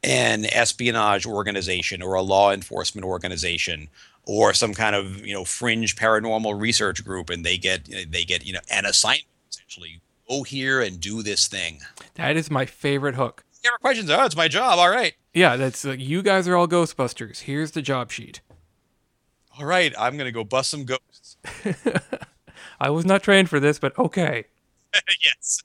[0.03, 3.89] an espionage organization or a law enforcement organization
[4.25, 8.45] or some kind of you know fringe paranormal research group, and they get they get
[8.45, 10.01] you know an assignment essentially.
[10.27, 11.81] Go here and do this thing.
[12.15, 13.44] That is my favorite hook
[13.81, 14.09] questions.
[14.09, 14.79] Oh, it's my job.
[14.79, 15.13] All right.
[15.33, 17.41] Yeah, that's like you guys are all Ghostbusters.
[17.41, 18.41] Here's the job sheet.
[19.57, 21.37] All right, I'm gonna go bust some ghosts.
[22.79, 24.45] I was not trained for this, but okay.
[25.23, 25.59] yes,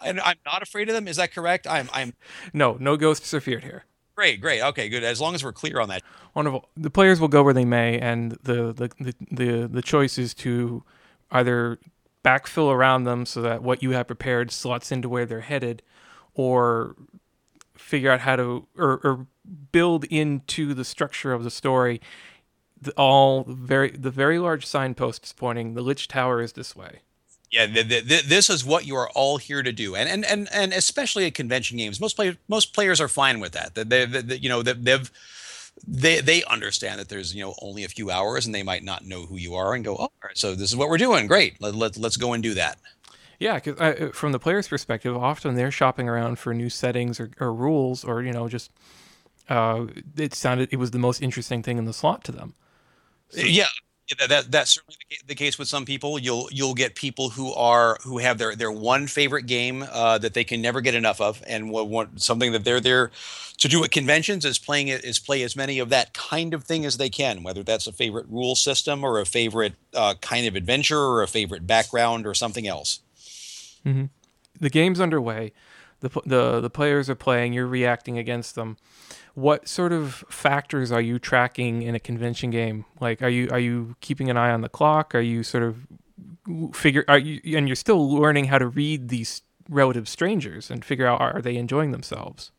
[0.00, 1.08] I'm, I'm not afraid of them.
[1.08, 1.66] Is that correct?
[1.66, 1.88] I'm.
[1.92, 2.14] I'm.
[2.52, 3.84] No, no ghosts are feared here.
[4.16, 4.62] Great, great.
[4.62, 5.02] Okay, good.
[5.02, 6.02] As long as we're clear on that.
[6.34, 6.68] Wonderful.
[6.76, 10.34] The players will go where they may, and the the the the, the choice is
[10.34, 10.84] to
[11.30, 11.78] either
[12.24, 15.82] backfill around them so that what you have prepared slots into where they're headed,
[16.34, 16.96] or
[17.76, 19.26] figure out how to or, or
[19.72, 22.00] build into the structure of the story
[22.80, 27.00] the, all very the very large signposts pointing the Lich Tower is this way.
[27.50, 30.48] Yeah, the, the, this is what you are all here to do, and and and
[30.52, 33.74] and especially at convention games, most players most players are fine with that.
[33.74, 35.10] That they, they, you know they've
[35.86, 39.04] they they understand that there's you know only a few hours, and they might not
[39.04, 41.26] know who you are, and go, oh, all right, so this is what we're doing.
[41.26, 42.78] Great, let, let let's go and do that.
[43.38, 47.30] Yeah, because uh, from the player's perspective, often they're shopping around for new settings or,
[47.40, 48.70] or rules, or you know, just
[49.48, 52.54] uh, it sounded it was the most interesting thing in the slot to them.
[53.30, 53.66] So, yeah,
[54.28, 56.18] that that's certainly the case with some people.
[56.18, 60.34] You'll you'll get people who are who have their their one favorite game uh, that
[60.34, 63.10] they can never get enough of, and want something that they're there
[63.58, 66.64] to do at conventions is playing it is play as many of that kind of
[66.64, 67.42] thing as they can.
[67.42, 71.28] Whether that's a favorite rule system or a favorite uh, kind of adventure or a
[71.28, 73.00] favorite background or something else.
[73.84, 74.04] Mm-hmm.
[74.60, 75.52] The game's underway.
[76.00, 77.54] The, the the players are playing.
[77.54, 78.76] You're reacting against them.
[79.34, 82.84] What sort of factors are you tracking in a convention game?
[83.00, 85.14] Like, are you are you keeping an eye on the clock?
[85.14, 85.86] Are you sort of
[86.74, 87.04] figure?
[87.08, 91.20] Are you and you're still learning how to read these relative strangers and figure out
[91.20, 92.50] are they enjoying themselves?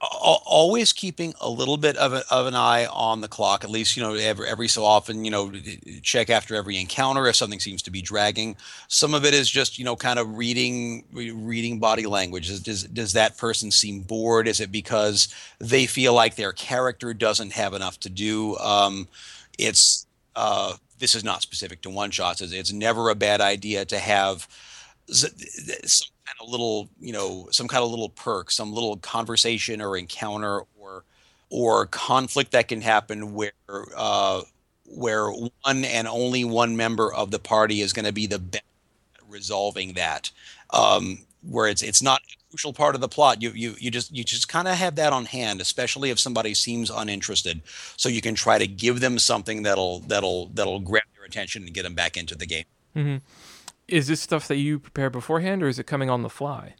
[0.00, 3.96] Always keeping a little bit of, a, of an eye on the clock at least
[3.96, 5.52] you know every, every so often you know
[6.02, 8.56] check after every encounter if something seems to be dragging.
[8.88, 12.48] Some of it is just you know kind of reading reading body language.
[12.62, 14.48] Does, does that person seem bored?
[14.48, 18.56] Is it because they feel like their character doesn't have enough to do?
[18.56, 19.06] Um,
[19.58, 22.40] it's uh, this is not specific to one shots.
[22.40, 24.48] It's, it's never a bad idea to have
[25.10, 25.30] some
[26.26, 30.62] kind of little, you know, some kind of little perk, some little conversation or encounter
[30.78, 31.04] or
[31.50, 33.52] or conflict that can happen where
[33.96, 34.42] uh,
[34.86, 38.64] where one and only one member of the party is going to be the best
[39.16, 40.30] at resolving that.
[40.70, 43.42] Um, where it's it's not a crucial part of the plot.
[43.42, 46.54] You you you just you just kind of have that on hand, especially if somebody
[46.54, 47.62] seems uninterested.
[47.96, 51.74] So you can try to give them something that'll that'll that'll grab their attention and
[51.74, 52.64] get them back into the game.
[52.94, 53.16] Mm-hmm
[53.90, 56.74] is this stuff that you prepare beforehand or is it coming on the fly?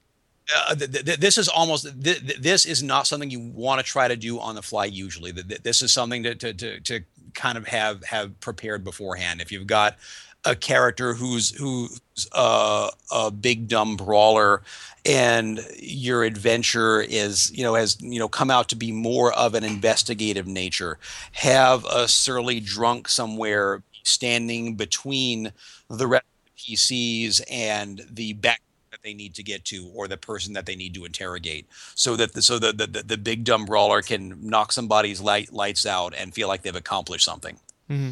[0.69, 4.09] Uh, th- th- this is almost th- this is not something you want to try
[4.09, 7.01] to do on the fly usually this is something to, to, to, to
[7.35, 9.97] kind of have have prepared beforehand if you've got
[10.45, 12.01] a character who's who's
[12.33, 14.63] uh, a big dumb brawler
[15.05, 19.55] and your adventure is you know has you know come out to be more of
[19.55, 20.99] an investigative nature
[21.33, 25.53] have a surly drunk somewhere standing between
[25.89, 26.25] the rest
[26.61, 30.77] PCs and the back that they need to get to or the person that they
[30.77, 34.73] need to interrogate so that the, so the, the, the big dumb brawler can knock
[34.73, 38.11] somebody's light, lights out and feel like they've accomplished something mm-hmm.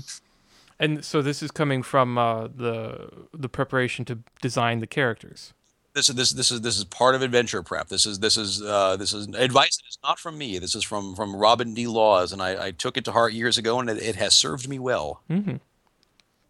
[0.79, 5.53] and so this is coming from uh, the the preparation to design the characters
[5.95, 7.89] this is this this is this is part of adventure prep.
[7.89, 10.59] This is this is uh, this is advice that is not from me.
[10.59, 11.89] This is from from Robin D.
[11.89, 14.69] Laws, and I, I took it to heart years ago, and it, it has served
[14.69, 15.23] me well.
[15.29, 15.57] Mm-hmm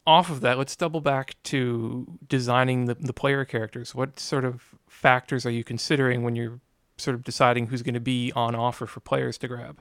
[0.09, 3.95] off of that, let's double back to designing the, the player characters.
[3.95, 6.61] What sort of factors are you considering when you're
[6.97, 9.81] sort of deciding who's going to be on offer for players to grab?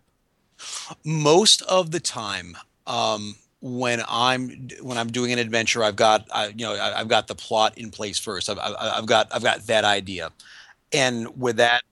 [1.05, 6.47] Most of the time, um, when I'm when I'm doing an adventure, I've got I,
[6.47, 8.49] you know I, have got the plot in place first.
[8.49, 10.31] I've, I've got I've got that idea,
[10.91, 11.83] and with that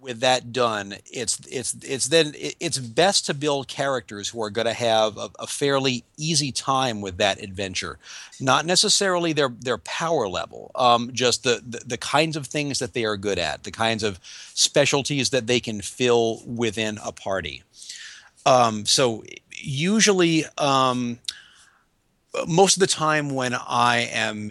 [0.00, 4.66] with that done, it's it's it's then it's best to build characters who are going
[4.66, 7.98] to have a, a, fairly easy time with that adventure,
[8.40, 12.94] not necessarily their their power level, um, just the, the, the kinds of things that
[12.94, 14.18] they are good at, the kinds of
[14.54, 17.62] specialties that they can fill within a party.
[18.46, 21.18] Um, so usually, um,
[22.46, 24.50] most of the time when I am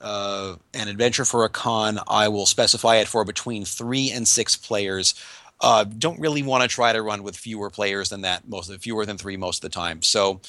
[0.00, 4.56] uh, an adventure for a con, I will specify it for between three and six
[4.56, 5.14] players.
[5.60, 9.06] Uh, don't really want to try to run with fewer players than that, most fewer
[9.06, 10.02] than three most of the time.
[10.02, 10.40] So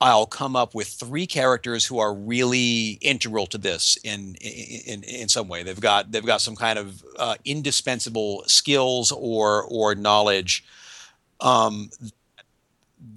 [0.00, 5.28] I'll come up with three characters who are really integral to this in in, in
[5.28, 5.62] some way.
[5.62, 10.64] They've got they've got some kind of uh, indispensable skills or or knowledge
[11.40, 11.90] um,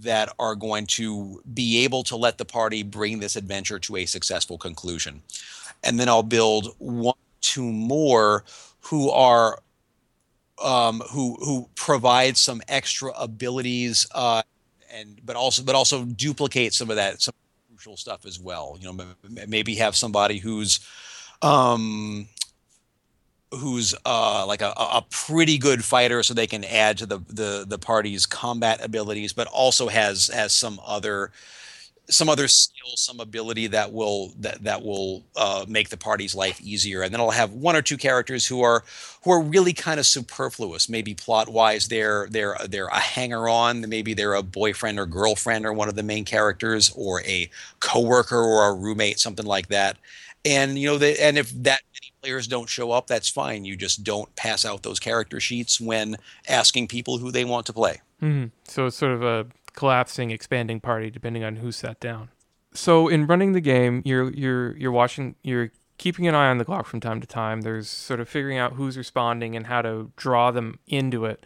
[0.01, 4.05] that are going to be able to let the party bring this adventure to a
[4.05, 5.23] successful conclusion.
[5.85, 8.43] And then I'll build one, two more
[8.81, 9.59] who are
[10.63, 14.41] um, who who provide some extra abilities uh,
[14.91, 17.33] and but also but also duplicate some of that some
[17.69, 18.77] crucial stuff as well.
[18.79, 19.05] You know,
[19.47, 20.79] maybe have somebody who's
[21.41, 22.27] um,
[23.51, 27.65] who's uh, like a, a pretty good fighter, so they can add to the, the
[27.67, 31.31] the party's combat abilities, but also has has some other
[32.09, 36.61] some other skill, some ability that will that that will uh, make the party's life
[36.61, 37.01] easier.
[37.01, 38.83] And then I'll have one or two characters who are
[39.23, 40.87] who are really kind of superfluous.
[40.87, 43.89] Maybe plot wise, they're they're they're a hanger on.
[43.89, 47.49] Maybe they're a boyfriend or girlfriend or one of the main characters, or a
[47.79, 49.97] coworker or a roommate, something like that.
[50.43, 51.81] And you know, they, and if that
[52.21, 53.65] players don't show up, that's fine.
[53.65, 57.73] You just don't pass out those character sheets when asking people who they want to
[57.73, 58.01] play.
[58.21, 58.47] Mm-hmm.
[58.63, 59.45] So it's sort of a
[59.75, 62.29] collapsing, expanding party depending on who sat down.
[62.73, 66.65] So in running the game, you're you're you're watching, you're keeping an eye on the
[66.65, 67.61] clock from time to time.
[67.61, 71.45] There's sort of figuring out who's responding and how to draw them into it.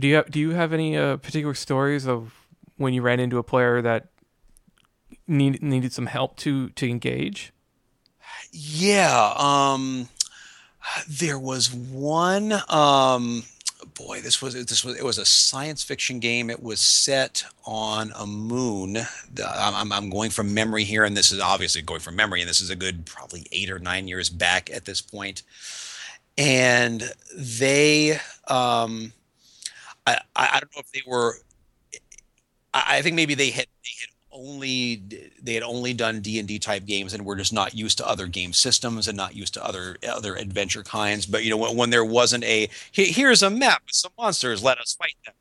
[0.00, 2.32] Do you have, do you have any uh, particular stories of
[2.76, 4.08] when you ran into a player that
[5.26, 7.52] need, needed some help to to engage?
[8.52, 9.34] Yeah.
[9.36, 10.08] Um,
[11.06, 12.54] there was one.
[12.68, 13.44] Um,
[14.06, 16.50] boy, this was this was it was a science fiction game.
[16.50, 18.98] It was set on a moon.
[19.46, 22.60] I'm, I'm going from memory here, and this is obviously going from memory, and this
[22.60, 25.42] is a good probably eight or nine years back at this point.
[26.38, 27.02] And
[27.36, 28.12] they,
[28.48, 29.12] um,
[30.06, 31.36] I, I don't know if they were.
[32.72, 34.10] I think maybe they had they had
[34.40, 35.02] only
[35.42, 38.52] they had only done d&d type games and were just not used to other game
[38.52, 41.26] systems and not used to other other adventure kinds.
[41.26, 44.78] But you know when, when there wasn't a here's a map with some monsters let
[44.78, 45.34] us fight them.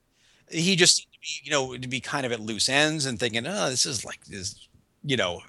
[0.49, 3.19] He just seemed to be you know to be kind of at loose ends and
[3.19, 4.67] thinking oh this is like this
[5.03, 5.41] you know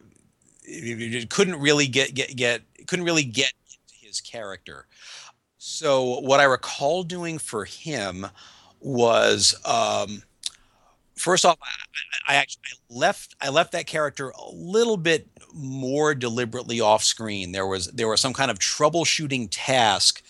[1.28, 4.86] couldn't really get get get couldn't really get into his character.
[5.59, 8.26] So what i recall doing for him
[8.80, 10.22] was um
[11.20, 16.80] first off, I, I, actually left I left that character a little bit more deliberately
[16.80, 17.52] off screen.
[17.52, 20.22] There was there was some kind of troubleshooting task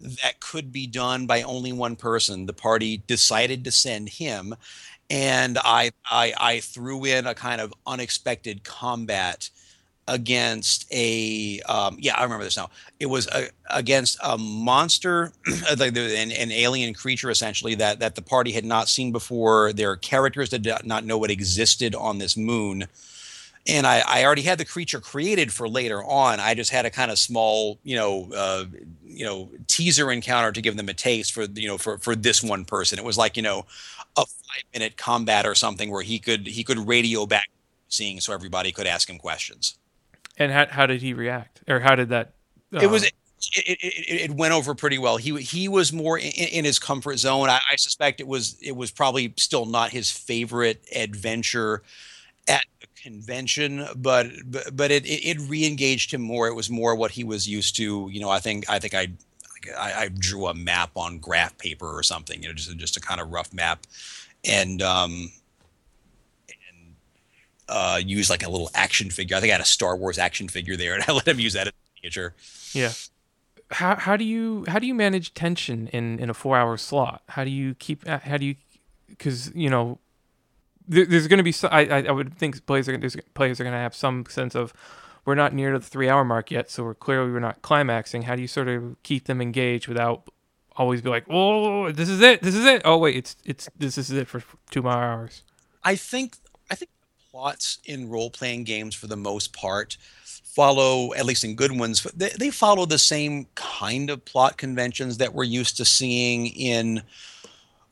[0.00, 2.46] that could be done by only one person.
[2.46, 4.54] The party decided to send him,
[5.10, 9.50] and I I, I threw in a kind of unexpected combat
[10.08, 12.70] against a um, yeah I remember this now.
[12.98, 15.32] It was a, against a monster,
[15.70, 19.72] an, an alien creature essentially that that the party had not seen before.
[19.72, 22.86] Their characters did not know it existed on this moon.
[23.66, 26.40] And I, I already had the creature created for later on.
[26.40, 28.64] I just had a kind of small, you know, uh,
[29.04, 32.42] you know, teaser encounter to give them a taste for, you know, for for this
[32.42, 32.98] one person.
[32.98, 33.66] It was like, you know,
[34.16, 37.50] a five minute combat or something where he could he could radio back
[37.88, 39.76] seeing so everybody could ask him questions.
[40.38, 42.32] And how how did he react, or how did that?
[42.72, 43.04] Uh, it was.
[43.04, 43.10] Um,
[43.54, 45.16] it, it, it, went over pretty well.
[45.16, 47.48] He he was more in, in his comfort zone.
[47.48, 51.82] I, I, suspect it was it was probably still not his favorite adventure
[52.48, 56.48] at the convention, but but, but it, it, it re-engaged him more.
[56.48, 58.08] It was more what he was used to.
[58.10, 59.08] You know, I think I think I
[59.78, 62.42] I, I drew a map on graph paper or something.
[62.42, 63.86] You know, just just a kind of rough map,
[64.44, 65.30] and um,
[67.68, 69.36] uh, use like a little action figure.
[69.36, 71.52] I think I had a Star Wars action figure there, and I let him use
[71.54, 72.34] that as a miniature.
[72.72, 72.92] Yeah.
[73.70, 77.22] How how do you how do you manage tension in in a four hour slot?
[77.28, 78.56] How do you keep how do you
[79.08, 79.98] because you know
[80.88, 82.98] there, there's going to be some, I, I would think players are
[83.34, 84.72] players are going to have some sense of
[85.24, 88.22] we're not near to the three hour mark yet, so we're clearly we're not climaxing.
[88.22, 90.22] How do you sort of keep them engaged without
[90.76, 92.82] always be like, oh, this is it, this is it.
[92.84, 95.42] Oh wait, it's it's this is it for two more hours.
[95.84, 96.36] I think
[97.38, 102.02] plots in role playing games for the most part follow at least in good ones
[102.16, 107.00] they, they follow the same kind of plot conventions that we're used to seeing in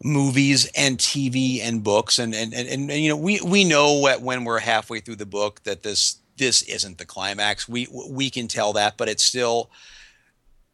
[0.03, 2.19] movies and TV and books.
[2.19, 5.63] And and, and, and you know we we know when we're halfway through the book
[5.65, 7.69] that this this isn't the climax.
[7.69, 9.71] We we can tell that but it's still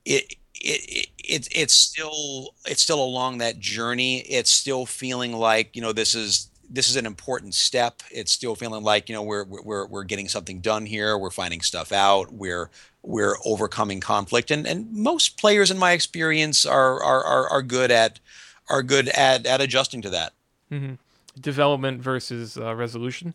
[0.04, 4.20] it it, it, it's still it's still along that journey.
[4.20, 8.02] It's still feeling like you know this is this is an important step.
[8.10, 11.18] It's still feeling like you know we're we're we're getting something done here.
[11.18, 12.32] We're finding stuff out.
[12.32, 12.70] We're
[13.02, 14.50] we're overcoming conflict.
[14.50, 18.20] And and most players in my experience are are are, are good at
[18.68, 20.32] are good at at adjusting to that.
[20.70, 20.94] Mm-hmm.
[21.38, 23.34] development versus uh, resolution?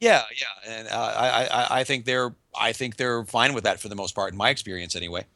[0.00, 0.78] Yeah yeah.
[0.78, 3.94] And uh, I, I i think they're i think they're fine with that for the
[3.94, 5.26] most part in my experience anyway.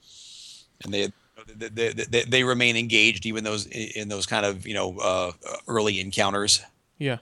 [0.82, 1.12] And they
[1.46, 5.32] they, they, they remain engaged even those in those kind of you know uh,
[5.68, 6.62] early encounters.
[6.98, 7.18] Yeah,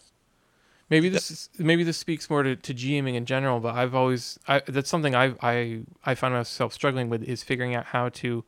[0.93, 4.38] maybe this is, maybe this speaks more to, to GMing in general, but I've always
[4.47, 8.45] I, that's something I I I find myself struggling with is figuring out how to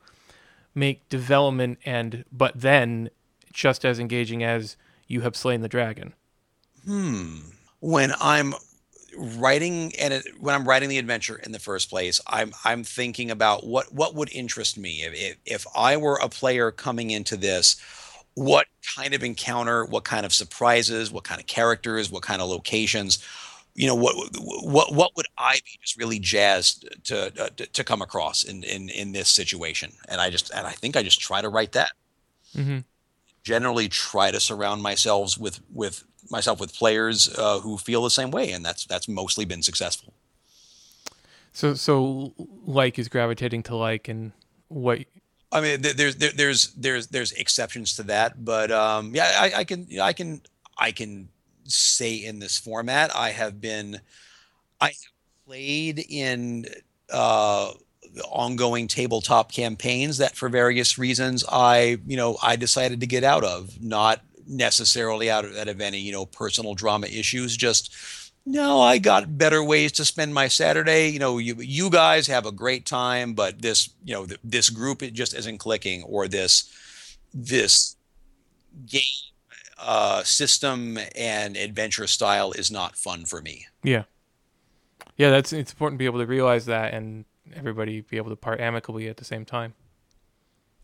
[0.75, 3.09] make development and but then
[3.51, 4.77] just as engaging as
[5.09, 6.13] you have slain the dragon.
[6.85, 7.39] Hmm.
[7.81, 8.53] When I'm
[9.17, 13.67] writing and when I'm writing the adventure in the first place, I'm I'm thinking about
[13.67, 17.77] what what would interest me if if I were a player coming into this.
[18.35, 18.67] What
[18.97, 19.85] kind of encounter?
[19.85, 21.11] What kind of surprises?
[21.11, 22.11] What kind of characters?
[22.11, 23.25] What kind of locations?
[23.75, 27.85] You know what what what would I be just really jazzed to uh, to, to
[27.85, 29.93] come across in, in in this situation?
[30.09, 31.93] And I just and I think I just try to write that.
[32.57, 32.79] Mm-hmm.
[33.43, 38.31] Generally, try to surround myself with with myself with players uh, who feel the same
[38.31, 40.15] way, and that's that's mostly been successful.
[41.53, 42.33] So so
[42.65, 44.33] like is gravitating to like, and
[44.69, 45.01] what?
[45.55, 49.65] I mean, there's there, there's there's there's exceptions to that, but um, yeah, I, I
[49.65, 50.41] can I can
[50.77, 51.29] I can
[51.65, 54.01] say in this format, I have been
[54.81, 54.95] I
[55.47, 56.67] played in
[57.09, 57.71] uh,
[58.29, 63.45] ongoing tabletop campaigns that for various reasons I you know I decided to get out
[63.45, 67.95] of, not necessarily out of, out of any you know personal drama issues just
[68.47, 71.09] no i got better ways to spend my saturday.
[71.09, 74.71] You know you you guys have a great time but this you know th- this
[74.71, 76.71] group it just isn't clicking or this
[77.33, 77.97] this
[78.87, 79.03] game
[79.79, 83.67] uh, system and adventure style is not fun for me.
[83.83, 84.05] Yeah.
[85.17, 87.25] Yeah that's it's important to be able to realize that and
[87.55, 89.75] everybody be able to part amicably at the same time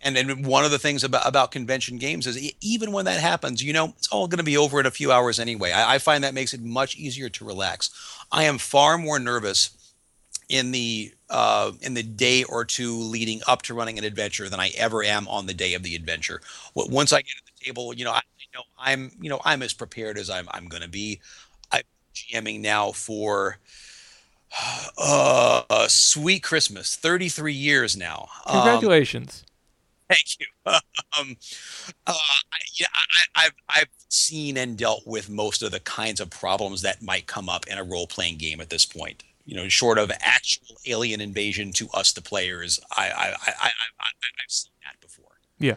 [0.02, 3.62] and and one of the things about about convention games is even when that happens,
[3.62, 5.72] you know, it's all going to be over in a few hours anyway.
[5.72, 7.90] I, I find that makes it much easier to relax.
[8.32, 9.70] I am far more nervous
[10.48, 14.60] in the uh, in the day or two leading up to running an adventure than
[14.60, 16.40] I ever am on the day of the adventure.
[16.74, 19.62] Once I get at the table, you know, I you know I'm you know I'm
[19.62, 21.20] as prepared as I'm I'm going to be.
[21.70, 21.82] I'm
[22.14, 23.58] GMing now for
[24.98, 28.28] uh, sweet Christmas, 33 years now.
[28.48, 29.44] Congratulations.
[29.44, 29.49] Um,
[30.10, 30.46] Thank you.
[31.18, 31.36] Um,
[32.06, 32.14] uh,
[32.74, 32.86] yeah,
[33.34, 37.26] I, have I've seen and dealt with most of the kinds of problems that might
[37.26, 39.24] come up in a role playing game at this point.
[39.44, 43.66] You know, short of actual alien invasion to us, the players, I, I, I, I,
[43.66, 44.08] I
[44.38, 45.32] have seen that before.
[45.58, 45.74] Yeah,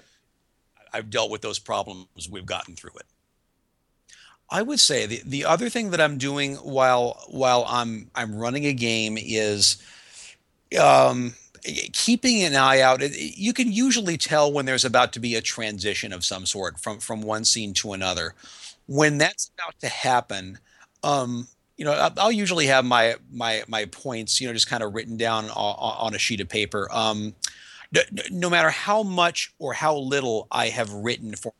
[0.93, 2.29] I've dealt with those problems.
[2.29, 3.07] We've gotten through it.
[4.51, 8.67] I would say the, the other thing that I'm doing while while I'm I'm running
[8.67, 9.81] a game is
[10.79, 11.33] um,
[11.93, 16.11] keeping an eye out you can usually tell when there's about to be a transition
[16.11, 18.35] of some sort from from one scene to another.
[18.87, 20.59] When that's about to happen
[21.03, 21.47] um,
[21.77, 25.17] you know i'll usually have my my my points you know just kind of written
[25.17, 26.87] down on, a sheet of paper.
[26.91, 27.33] Um,
[27.91, 28.01] no,
[28.31, 31.53] no matter how much or how little i have written for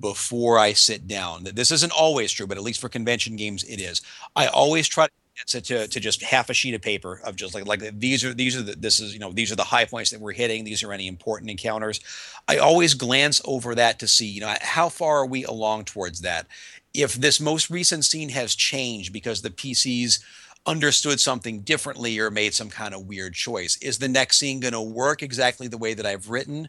[0.00, 3.80] before i sit down this isn't always true but at least for convention games it
[3.80, 4.02] is.
[4.34, 5.12] I always try to
[5.46, 8.34] to, to, to just half a sheet of paper of just like like these are
[8.34, 10.64] these are the, this is you know these are the high points that we're hitting.
[10.64, 12.00] These are any important encounters.
[12.48, 16.20] I always glance over that to see you know how far are we along towards
[16.22, 16.46] that?
[16.94, 20.20] If this most recent scene has changed because the pcs
[20.68, 24.74] understood something differently or made some kind of weird choice is the next scene going
[24.74, 26.68] to work exactly the way that i've written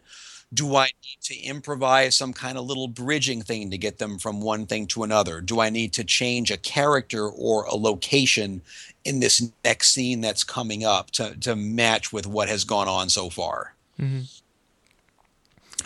[0.52, 4.40] do I need to improvise some kind of little bridging thing to get them from
[4.40, 5.40] one thing to another?
[5.40, 8.60] Do I need to change a character or a location
[9.04, 13.08] in this next scene that's coming up to, to match with what has gone on
[13.08, 13.74] so far?
[14.00, 14.22] Mm-hmm.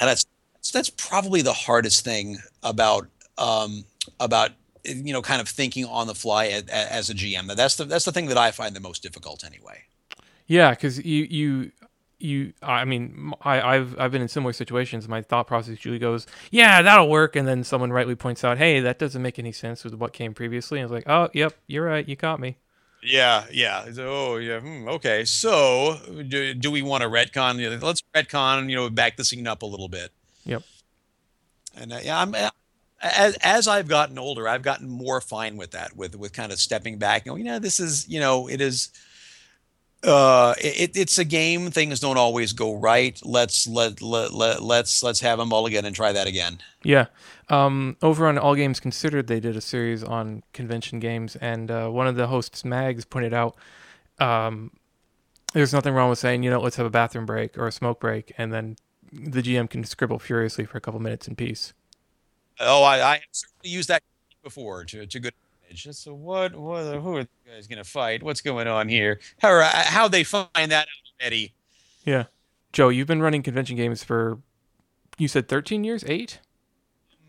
[0.01, 0.25] And that's
[0.73, 3.07] that's probably the hardest thing about
[3.37, 3.85] um,
[4.19, 4.53] about
[4.85, 7.55] you know kind of thinking on the fly as, as a GM.
[7.55, 9.85] That's the that's the thing that I find the most difficult anyway.
[10.47, 11.73] Yeah, because you you
[12.21, 15.09] you i mean I, i've i've been in similar situations.
[15.09, 18.81] My thought process usually goes yeah that'll work and then someone rightly points out hey
[18.81, 21.55] that doesn't make any sense with what came previously and i was like oh yep
[21.67, 22.57] you're right you caught me.
[23.03, 23.85] Yeah yeah.
[23.99, 25.25] Oh yeah hmm, okay.
[25.25, 27.83] So do, do we want to retcon?
[27.83, 30.11] Let's retcon you know back the scene up a little bit.
[30.47, 30.63] Yep.
[31.77, 32.35] And uh, yeah i'm
[33.05, 36.59] as as I've gotten older, I've gotten more fine with that, with with kind of
[36.59, 37.27] stepping back.
[37.27, 38.91] and you know, this is you know, it is
[40.03, 41.71] uh, it, it's a game.
[41.71, 43.19] Things don't always go right.
[43.25, 46.59] Let's let, let, let let's let's have them all again and try that again.
[46.83, 47.07] Yeah.
[47.49, 51.89] Um, over on All Games Considered, they did a series on convention games, and uh,
[51.89, 53.55] one of the hosts, Mags, pointed out
[54.19, 54.71] um,
[55.53, 58.01] there's nothing wrong with saying, you know, let's have a bathroom break or a smoke
[58.01, 58.77] break, and then
[59.13, 61.75] the GM can scribble furiously for a couple minutes in peace.
[62.61, 64.03] Oh, I, I certainly used that
[64.43, 65.97] before to, to good advantage.
[65.97, 68.23] So what, what, who are you guys going to fight?
[68.23, 69.21] What's going on here?
[69.41, 70.87] How, how they find that out,
[71.21, 71.53] Eddie?
[72.05, 72.25] Yeah.
[72.73, 74.39] Joe, you've been running convention games for,
[75.19, 76.41] you said 13 years, eight?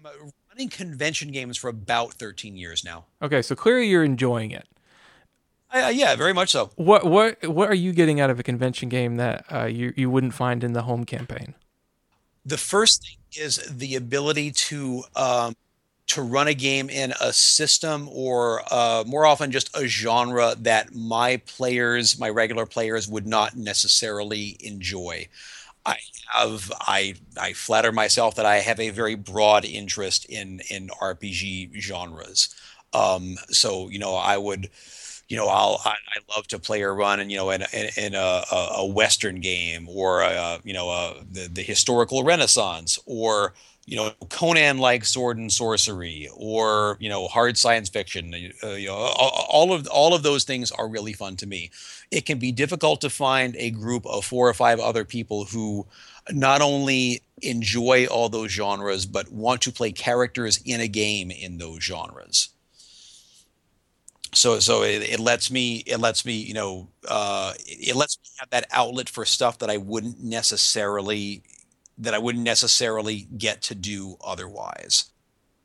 [0.06, 3.06] I'm running convention games for about 13 years now.
[3.22, 4.68] Okay, so clearly you're enjoying it.
[5.74, 6.70] Uh, yeah, very much so.
[6.76, 10.10] What what what are you getting out of a convention game that uh, you you
[10.10, 11.54] wouldn't find in the home campaign?
[12.46, 15.56] The first thing is the ability to um,
[16.08, 20.94] to run a game in a system or uh, more often just a genre that
[20.96, 25.28] my players, my regular players, would not necessarily enjoy.
[25.86, 25.98] I
[26.34, 31.72] have I I flatter myself that I have a very broad interest in in RPG
[31.80, 32.56] genres.
[32.94, 34.70] Um, so you know I would
[35.28, 37.90] you know, I'll I, I, love to play or run, and you know, in, in,
[37.98, 43.54] in a, a, Western game or a, you know a, the the historical Renaissance or
[43.86, 48.36] you know Conan like sword and sorcery or you know hard science fiction.
[48.64, 51.72] Uh, you know, all of all of those things are really fun to me.
[52.12, 55.88] It can be difficult to find a group of four or five other people who
[56.32, 61.58] not only enjoy all those genres but want to play characters in a game in
[61.58, 62.50] those genres
[64.36, 68.30] so so it, it lets me it lets me you know uh, it lets me
[68.40, 71.44] have that outlet for stuff that I wouldn't necessarily
[71.98, 75.12] that I wouldn't necessarily get to do otherwise.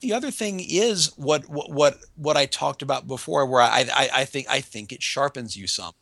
[0.01, 4.09] The other thing is what what what, what I talked about before, where I, I
[4.15, 5.93] I think I think it sharpens you some.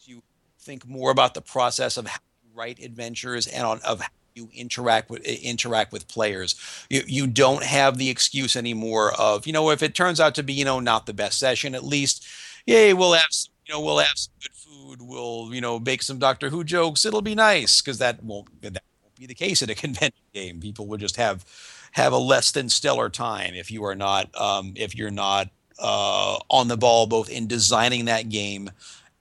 [0.00, 0.22] You
[0.60, 4.02] think more about the process of how you write adventures and on of
[4.38, 6.54] you interact with interact with players.
[6.88, 10.42] You you don't have the excuse anymore of you know if it turns out to
[10.42, 12.26] be you know not the best session, at least
[12.66, 15.02] yay we'll have some, you know we'll have some good food.
[15.02, 17.04] We'll you know bake some Doctor Who jokes.
[17.04, 20.60] It'll be nice because that won't that won't be the case at a convention game.
[20.60, 21.44] People will just have
[21.92, 25.48] have a less than stellar time if you are not um, if you're not
[25.80, 28.70] uh, on the ball both in designing that game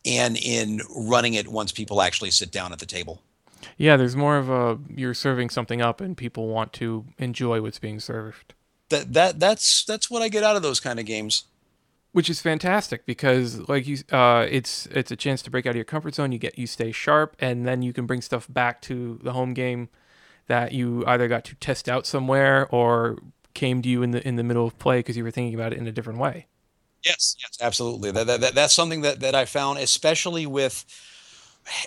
[0.05, 3.21] and in running it once people actually sit down at the table.
[3.77, 7.79] Yeah, there's more of a you're serving something up and people want to enjoy what's
[7.79, 8.53] being served.
[8.89, 11.45] That that that's that's what I get out of those kind of games.
[12.11, 15.75] Which is fantastic because like you uh it's it's a chance to break out of
[15.75, 18.81] your comfort zone, you get you stay sharp and then you can bring stuff back
[18.83, 19.89] to the home game
[20.47, 23.17] that you either got to test out somewhere or
[23.53, 25.73] came to you in the in the middle of play because you were thinking about
[25.73, 26.47] it in a different way.
[27.03, 28.11] Yes, yes, absolutely.
[28.11, 30.83] That, that, that, that's something that, that I found, especially with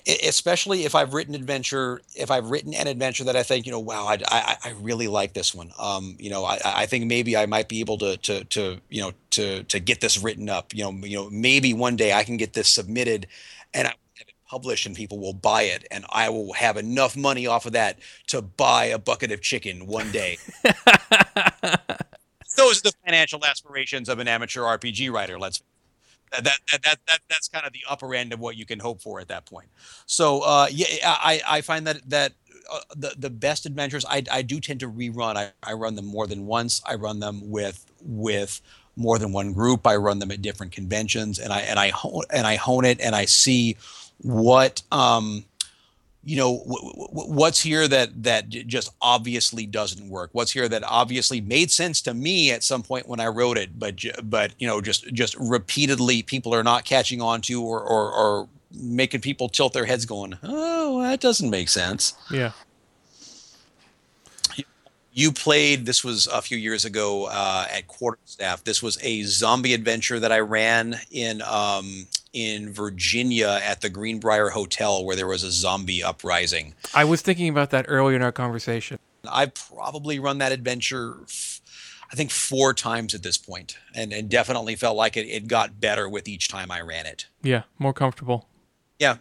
[0.07, 3.81] especially if I've written adventure, if I've written an adventure that I think, you know,
[3.81, 5.73] wow, I, I, I really like this one.
[5.79, 9.01] Um, you know, I, I think maybe I might be able to, to, to, you
[9.03, 12.25] know, to, to get this written up, you know, you know, maybe one day I
[12.25, 13.27] can get this submitted
[13.73, 17.17] and I have it published and people will buy it and I will have enough
[17.17, 20.39] money off of that to buy a bucket of chicken one day.
[22.57, 25.39] Those are the financial aspirations of an amateur RPG writer.
[25.39, 25.63] Let's
[26.31, 29.01] that, that, that, that, that's kind of the upper end of what you can hope
[29.01, 29.69] for at that point.
[30.07, 32.33] So uh, yeah, I, I find that that
[32.73, 35.37] uh, the the best adventures I, I do tend to rerun.
[35.37, 36.81] I, I run them more than once.
[36.87, 38.61] I run them with with
[38.97, 39.87] more than one group.
[39.87, 43.01] I run them at different conventions, and I and I hone and I hone it,
[43.01, 43.77] and I see
[44.19, 45.45] what um,
[46.23, 50.31] you know w- w- what's here that that just obviously doesn't work?
[50.33, 53.79] What's here that obviously made sense to me at some point when i wrote it
[53.79, 58.13] but but you know just just repeatedly people are not catching on to or or,
[58.13, 62.15] or making people tilt their heads going oh that doesn't make sense.
[62.31, 62.53] Yeah.
[65.13, 68.63] You played this was a few years ago uh, at quarterstaff.
[68.63, 74.51] This was a zombie adventure that i ran in um, in Virginia at the Greenbrier
[74.51, 76.75] Hotel where there was a zombie uprising.
[76.95, 78.99] I was thinking about that earlier in our conversation.
[79.29, 81.17] I've probably run that adventure,
[82.11, 85.81] I think, four times at this point, and, and definitely felt like it, it got
[85.81, 87.27] better with each time I ran it.
[87.43, 88.49] Yeah, more comfortable.
[88.99, 89.17] Yeah.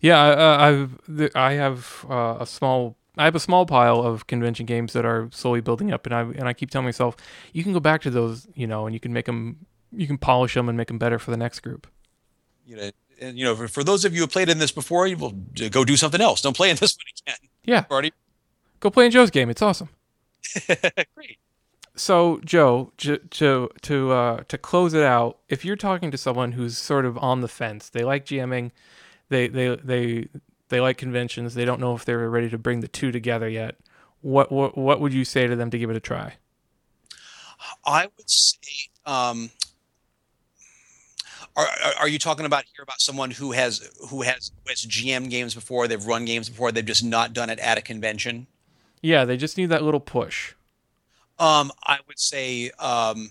[0.00, 0.98] Yeah, I, I've
[1.34, 5.28] I have uh, a small I have a small pile of convention games that are
[5.32, 7.16] slowly building up, and I and I keep telling myself
[7.52, 10.18] you can go back to those, you know, and you can make them, you can
[10.18, 11.86] polish them and make them better for the next group.
[12.66, 12.90] You know,
[13.20, 15.32] and you know, for, for those of you who played in this before, you will
[15.70, 16.42] go do something else.
[16.42, 16.96] Don't play in this
[17.26, 17.50] one again.
[17.64, 18.12] Yeah, Already
[18.80, 19.50] go play in Joe's game.
[19.50, 19.88] It's awesome.
[21.14, 21.38] great.
[21.94, 26.52] So Joe, to to to uh, to close it out, if you're talking to someone
[26.52, 28.70] who's sort of on the fence, they like GMing,
[29.28, 30.28] they they they
[30.68, 33.76] they like conventions, they don't know if they're ready to bring the two together yet.
[34.20, 36.34] What what what would you say to them to give it a try?
[37.84, 39.50] I would say, um,
[41.56, 44.84] are, are are you talking about here about someone who has who has who has
[44.86, 48.46] GM games before, they've run games before, they've just not done it at a convention?
[49.02, 50.54] Yeah, they just need that little push.
[51.38, 53.30] Um, I would say, um,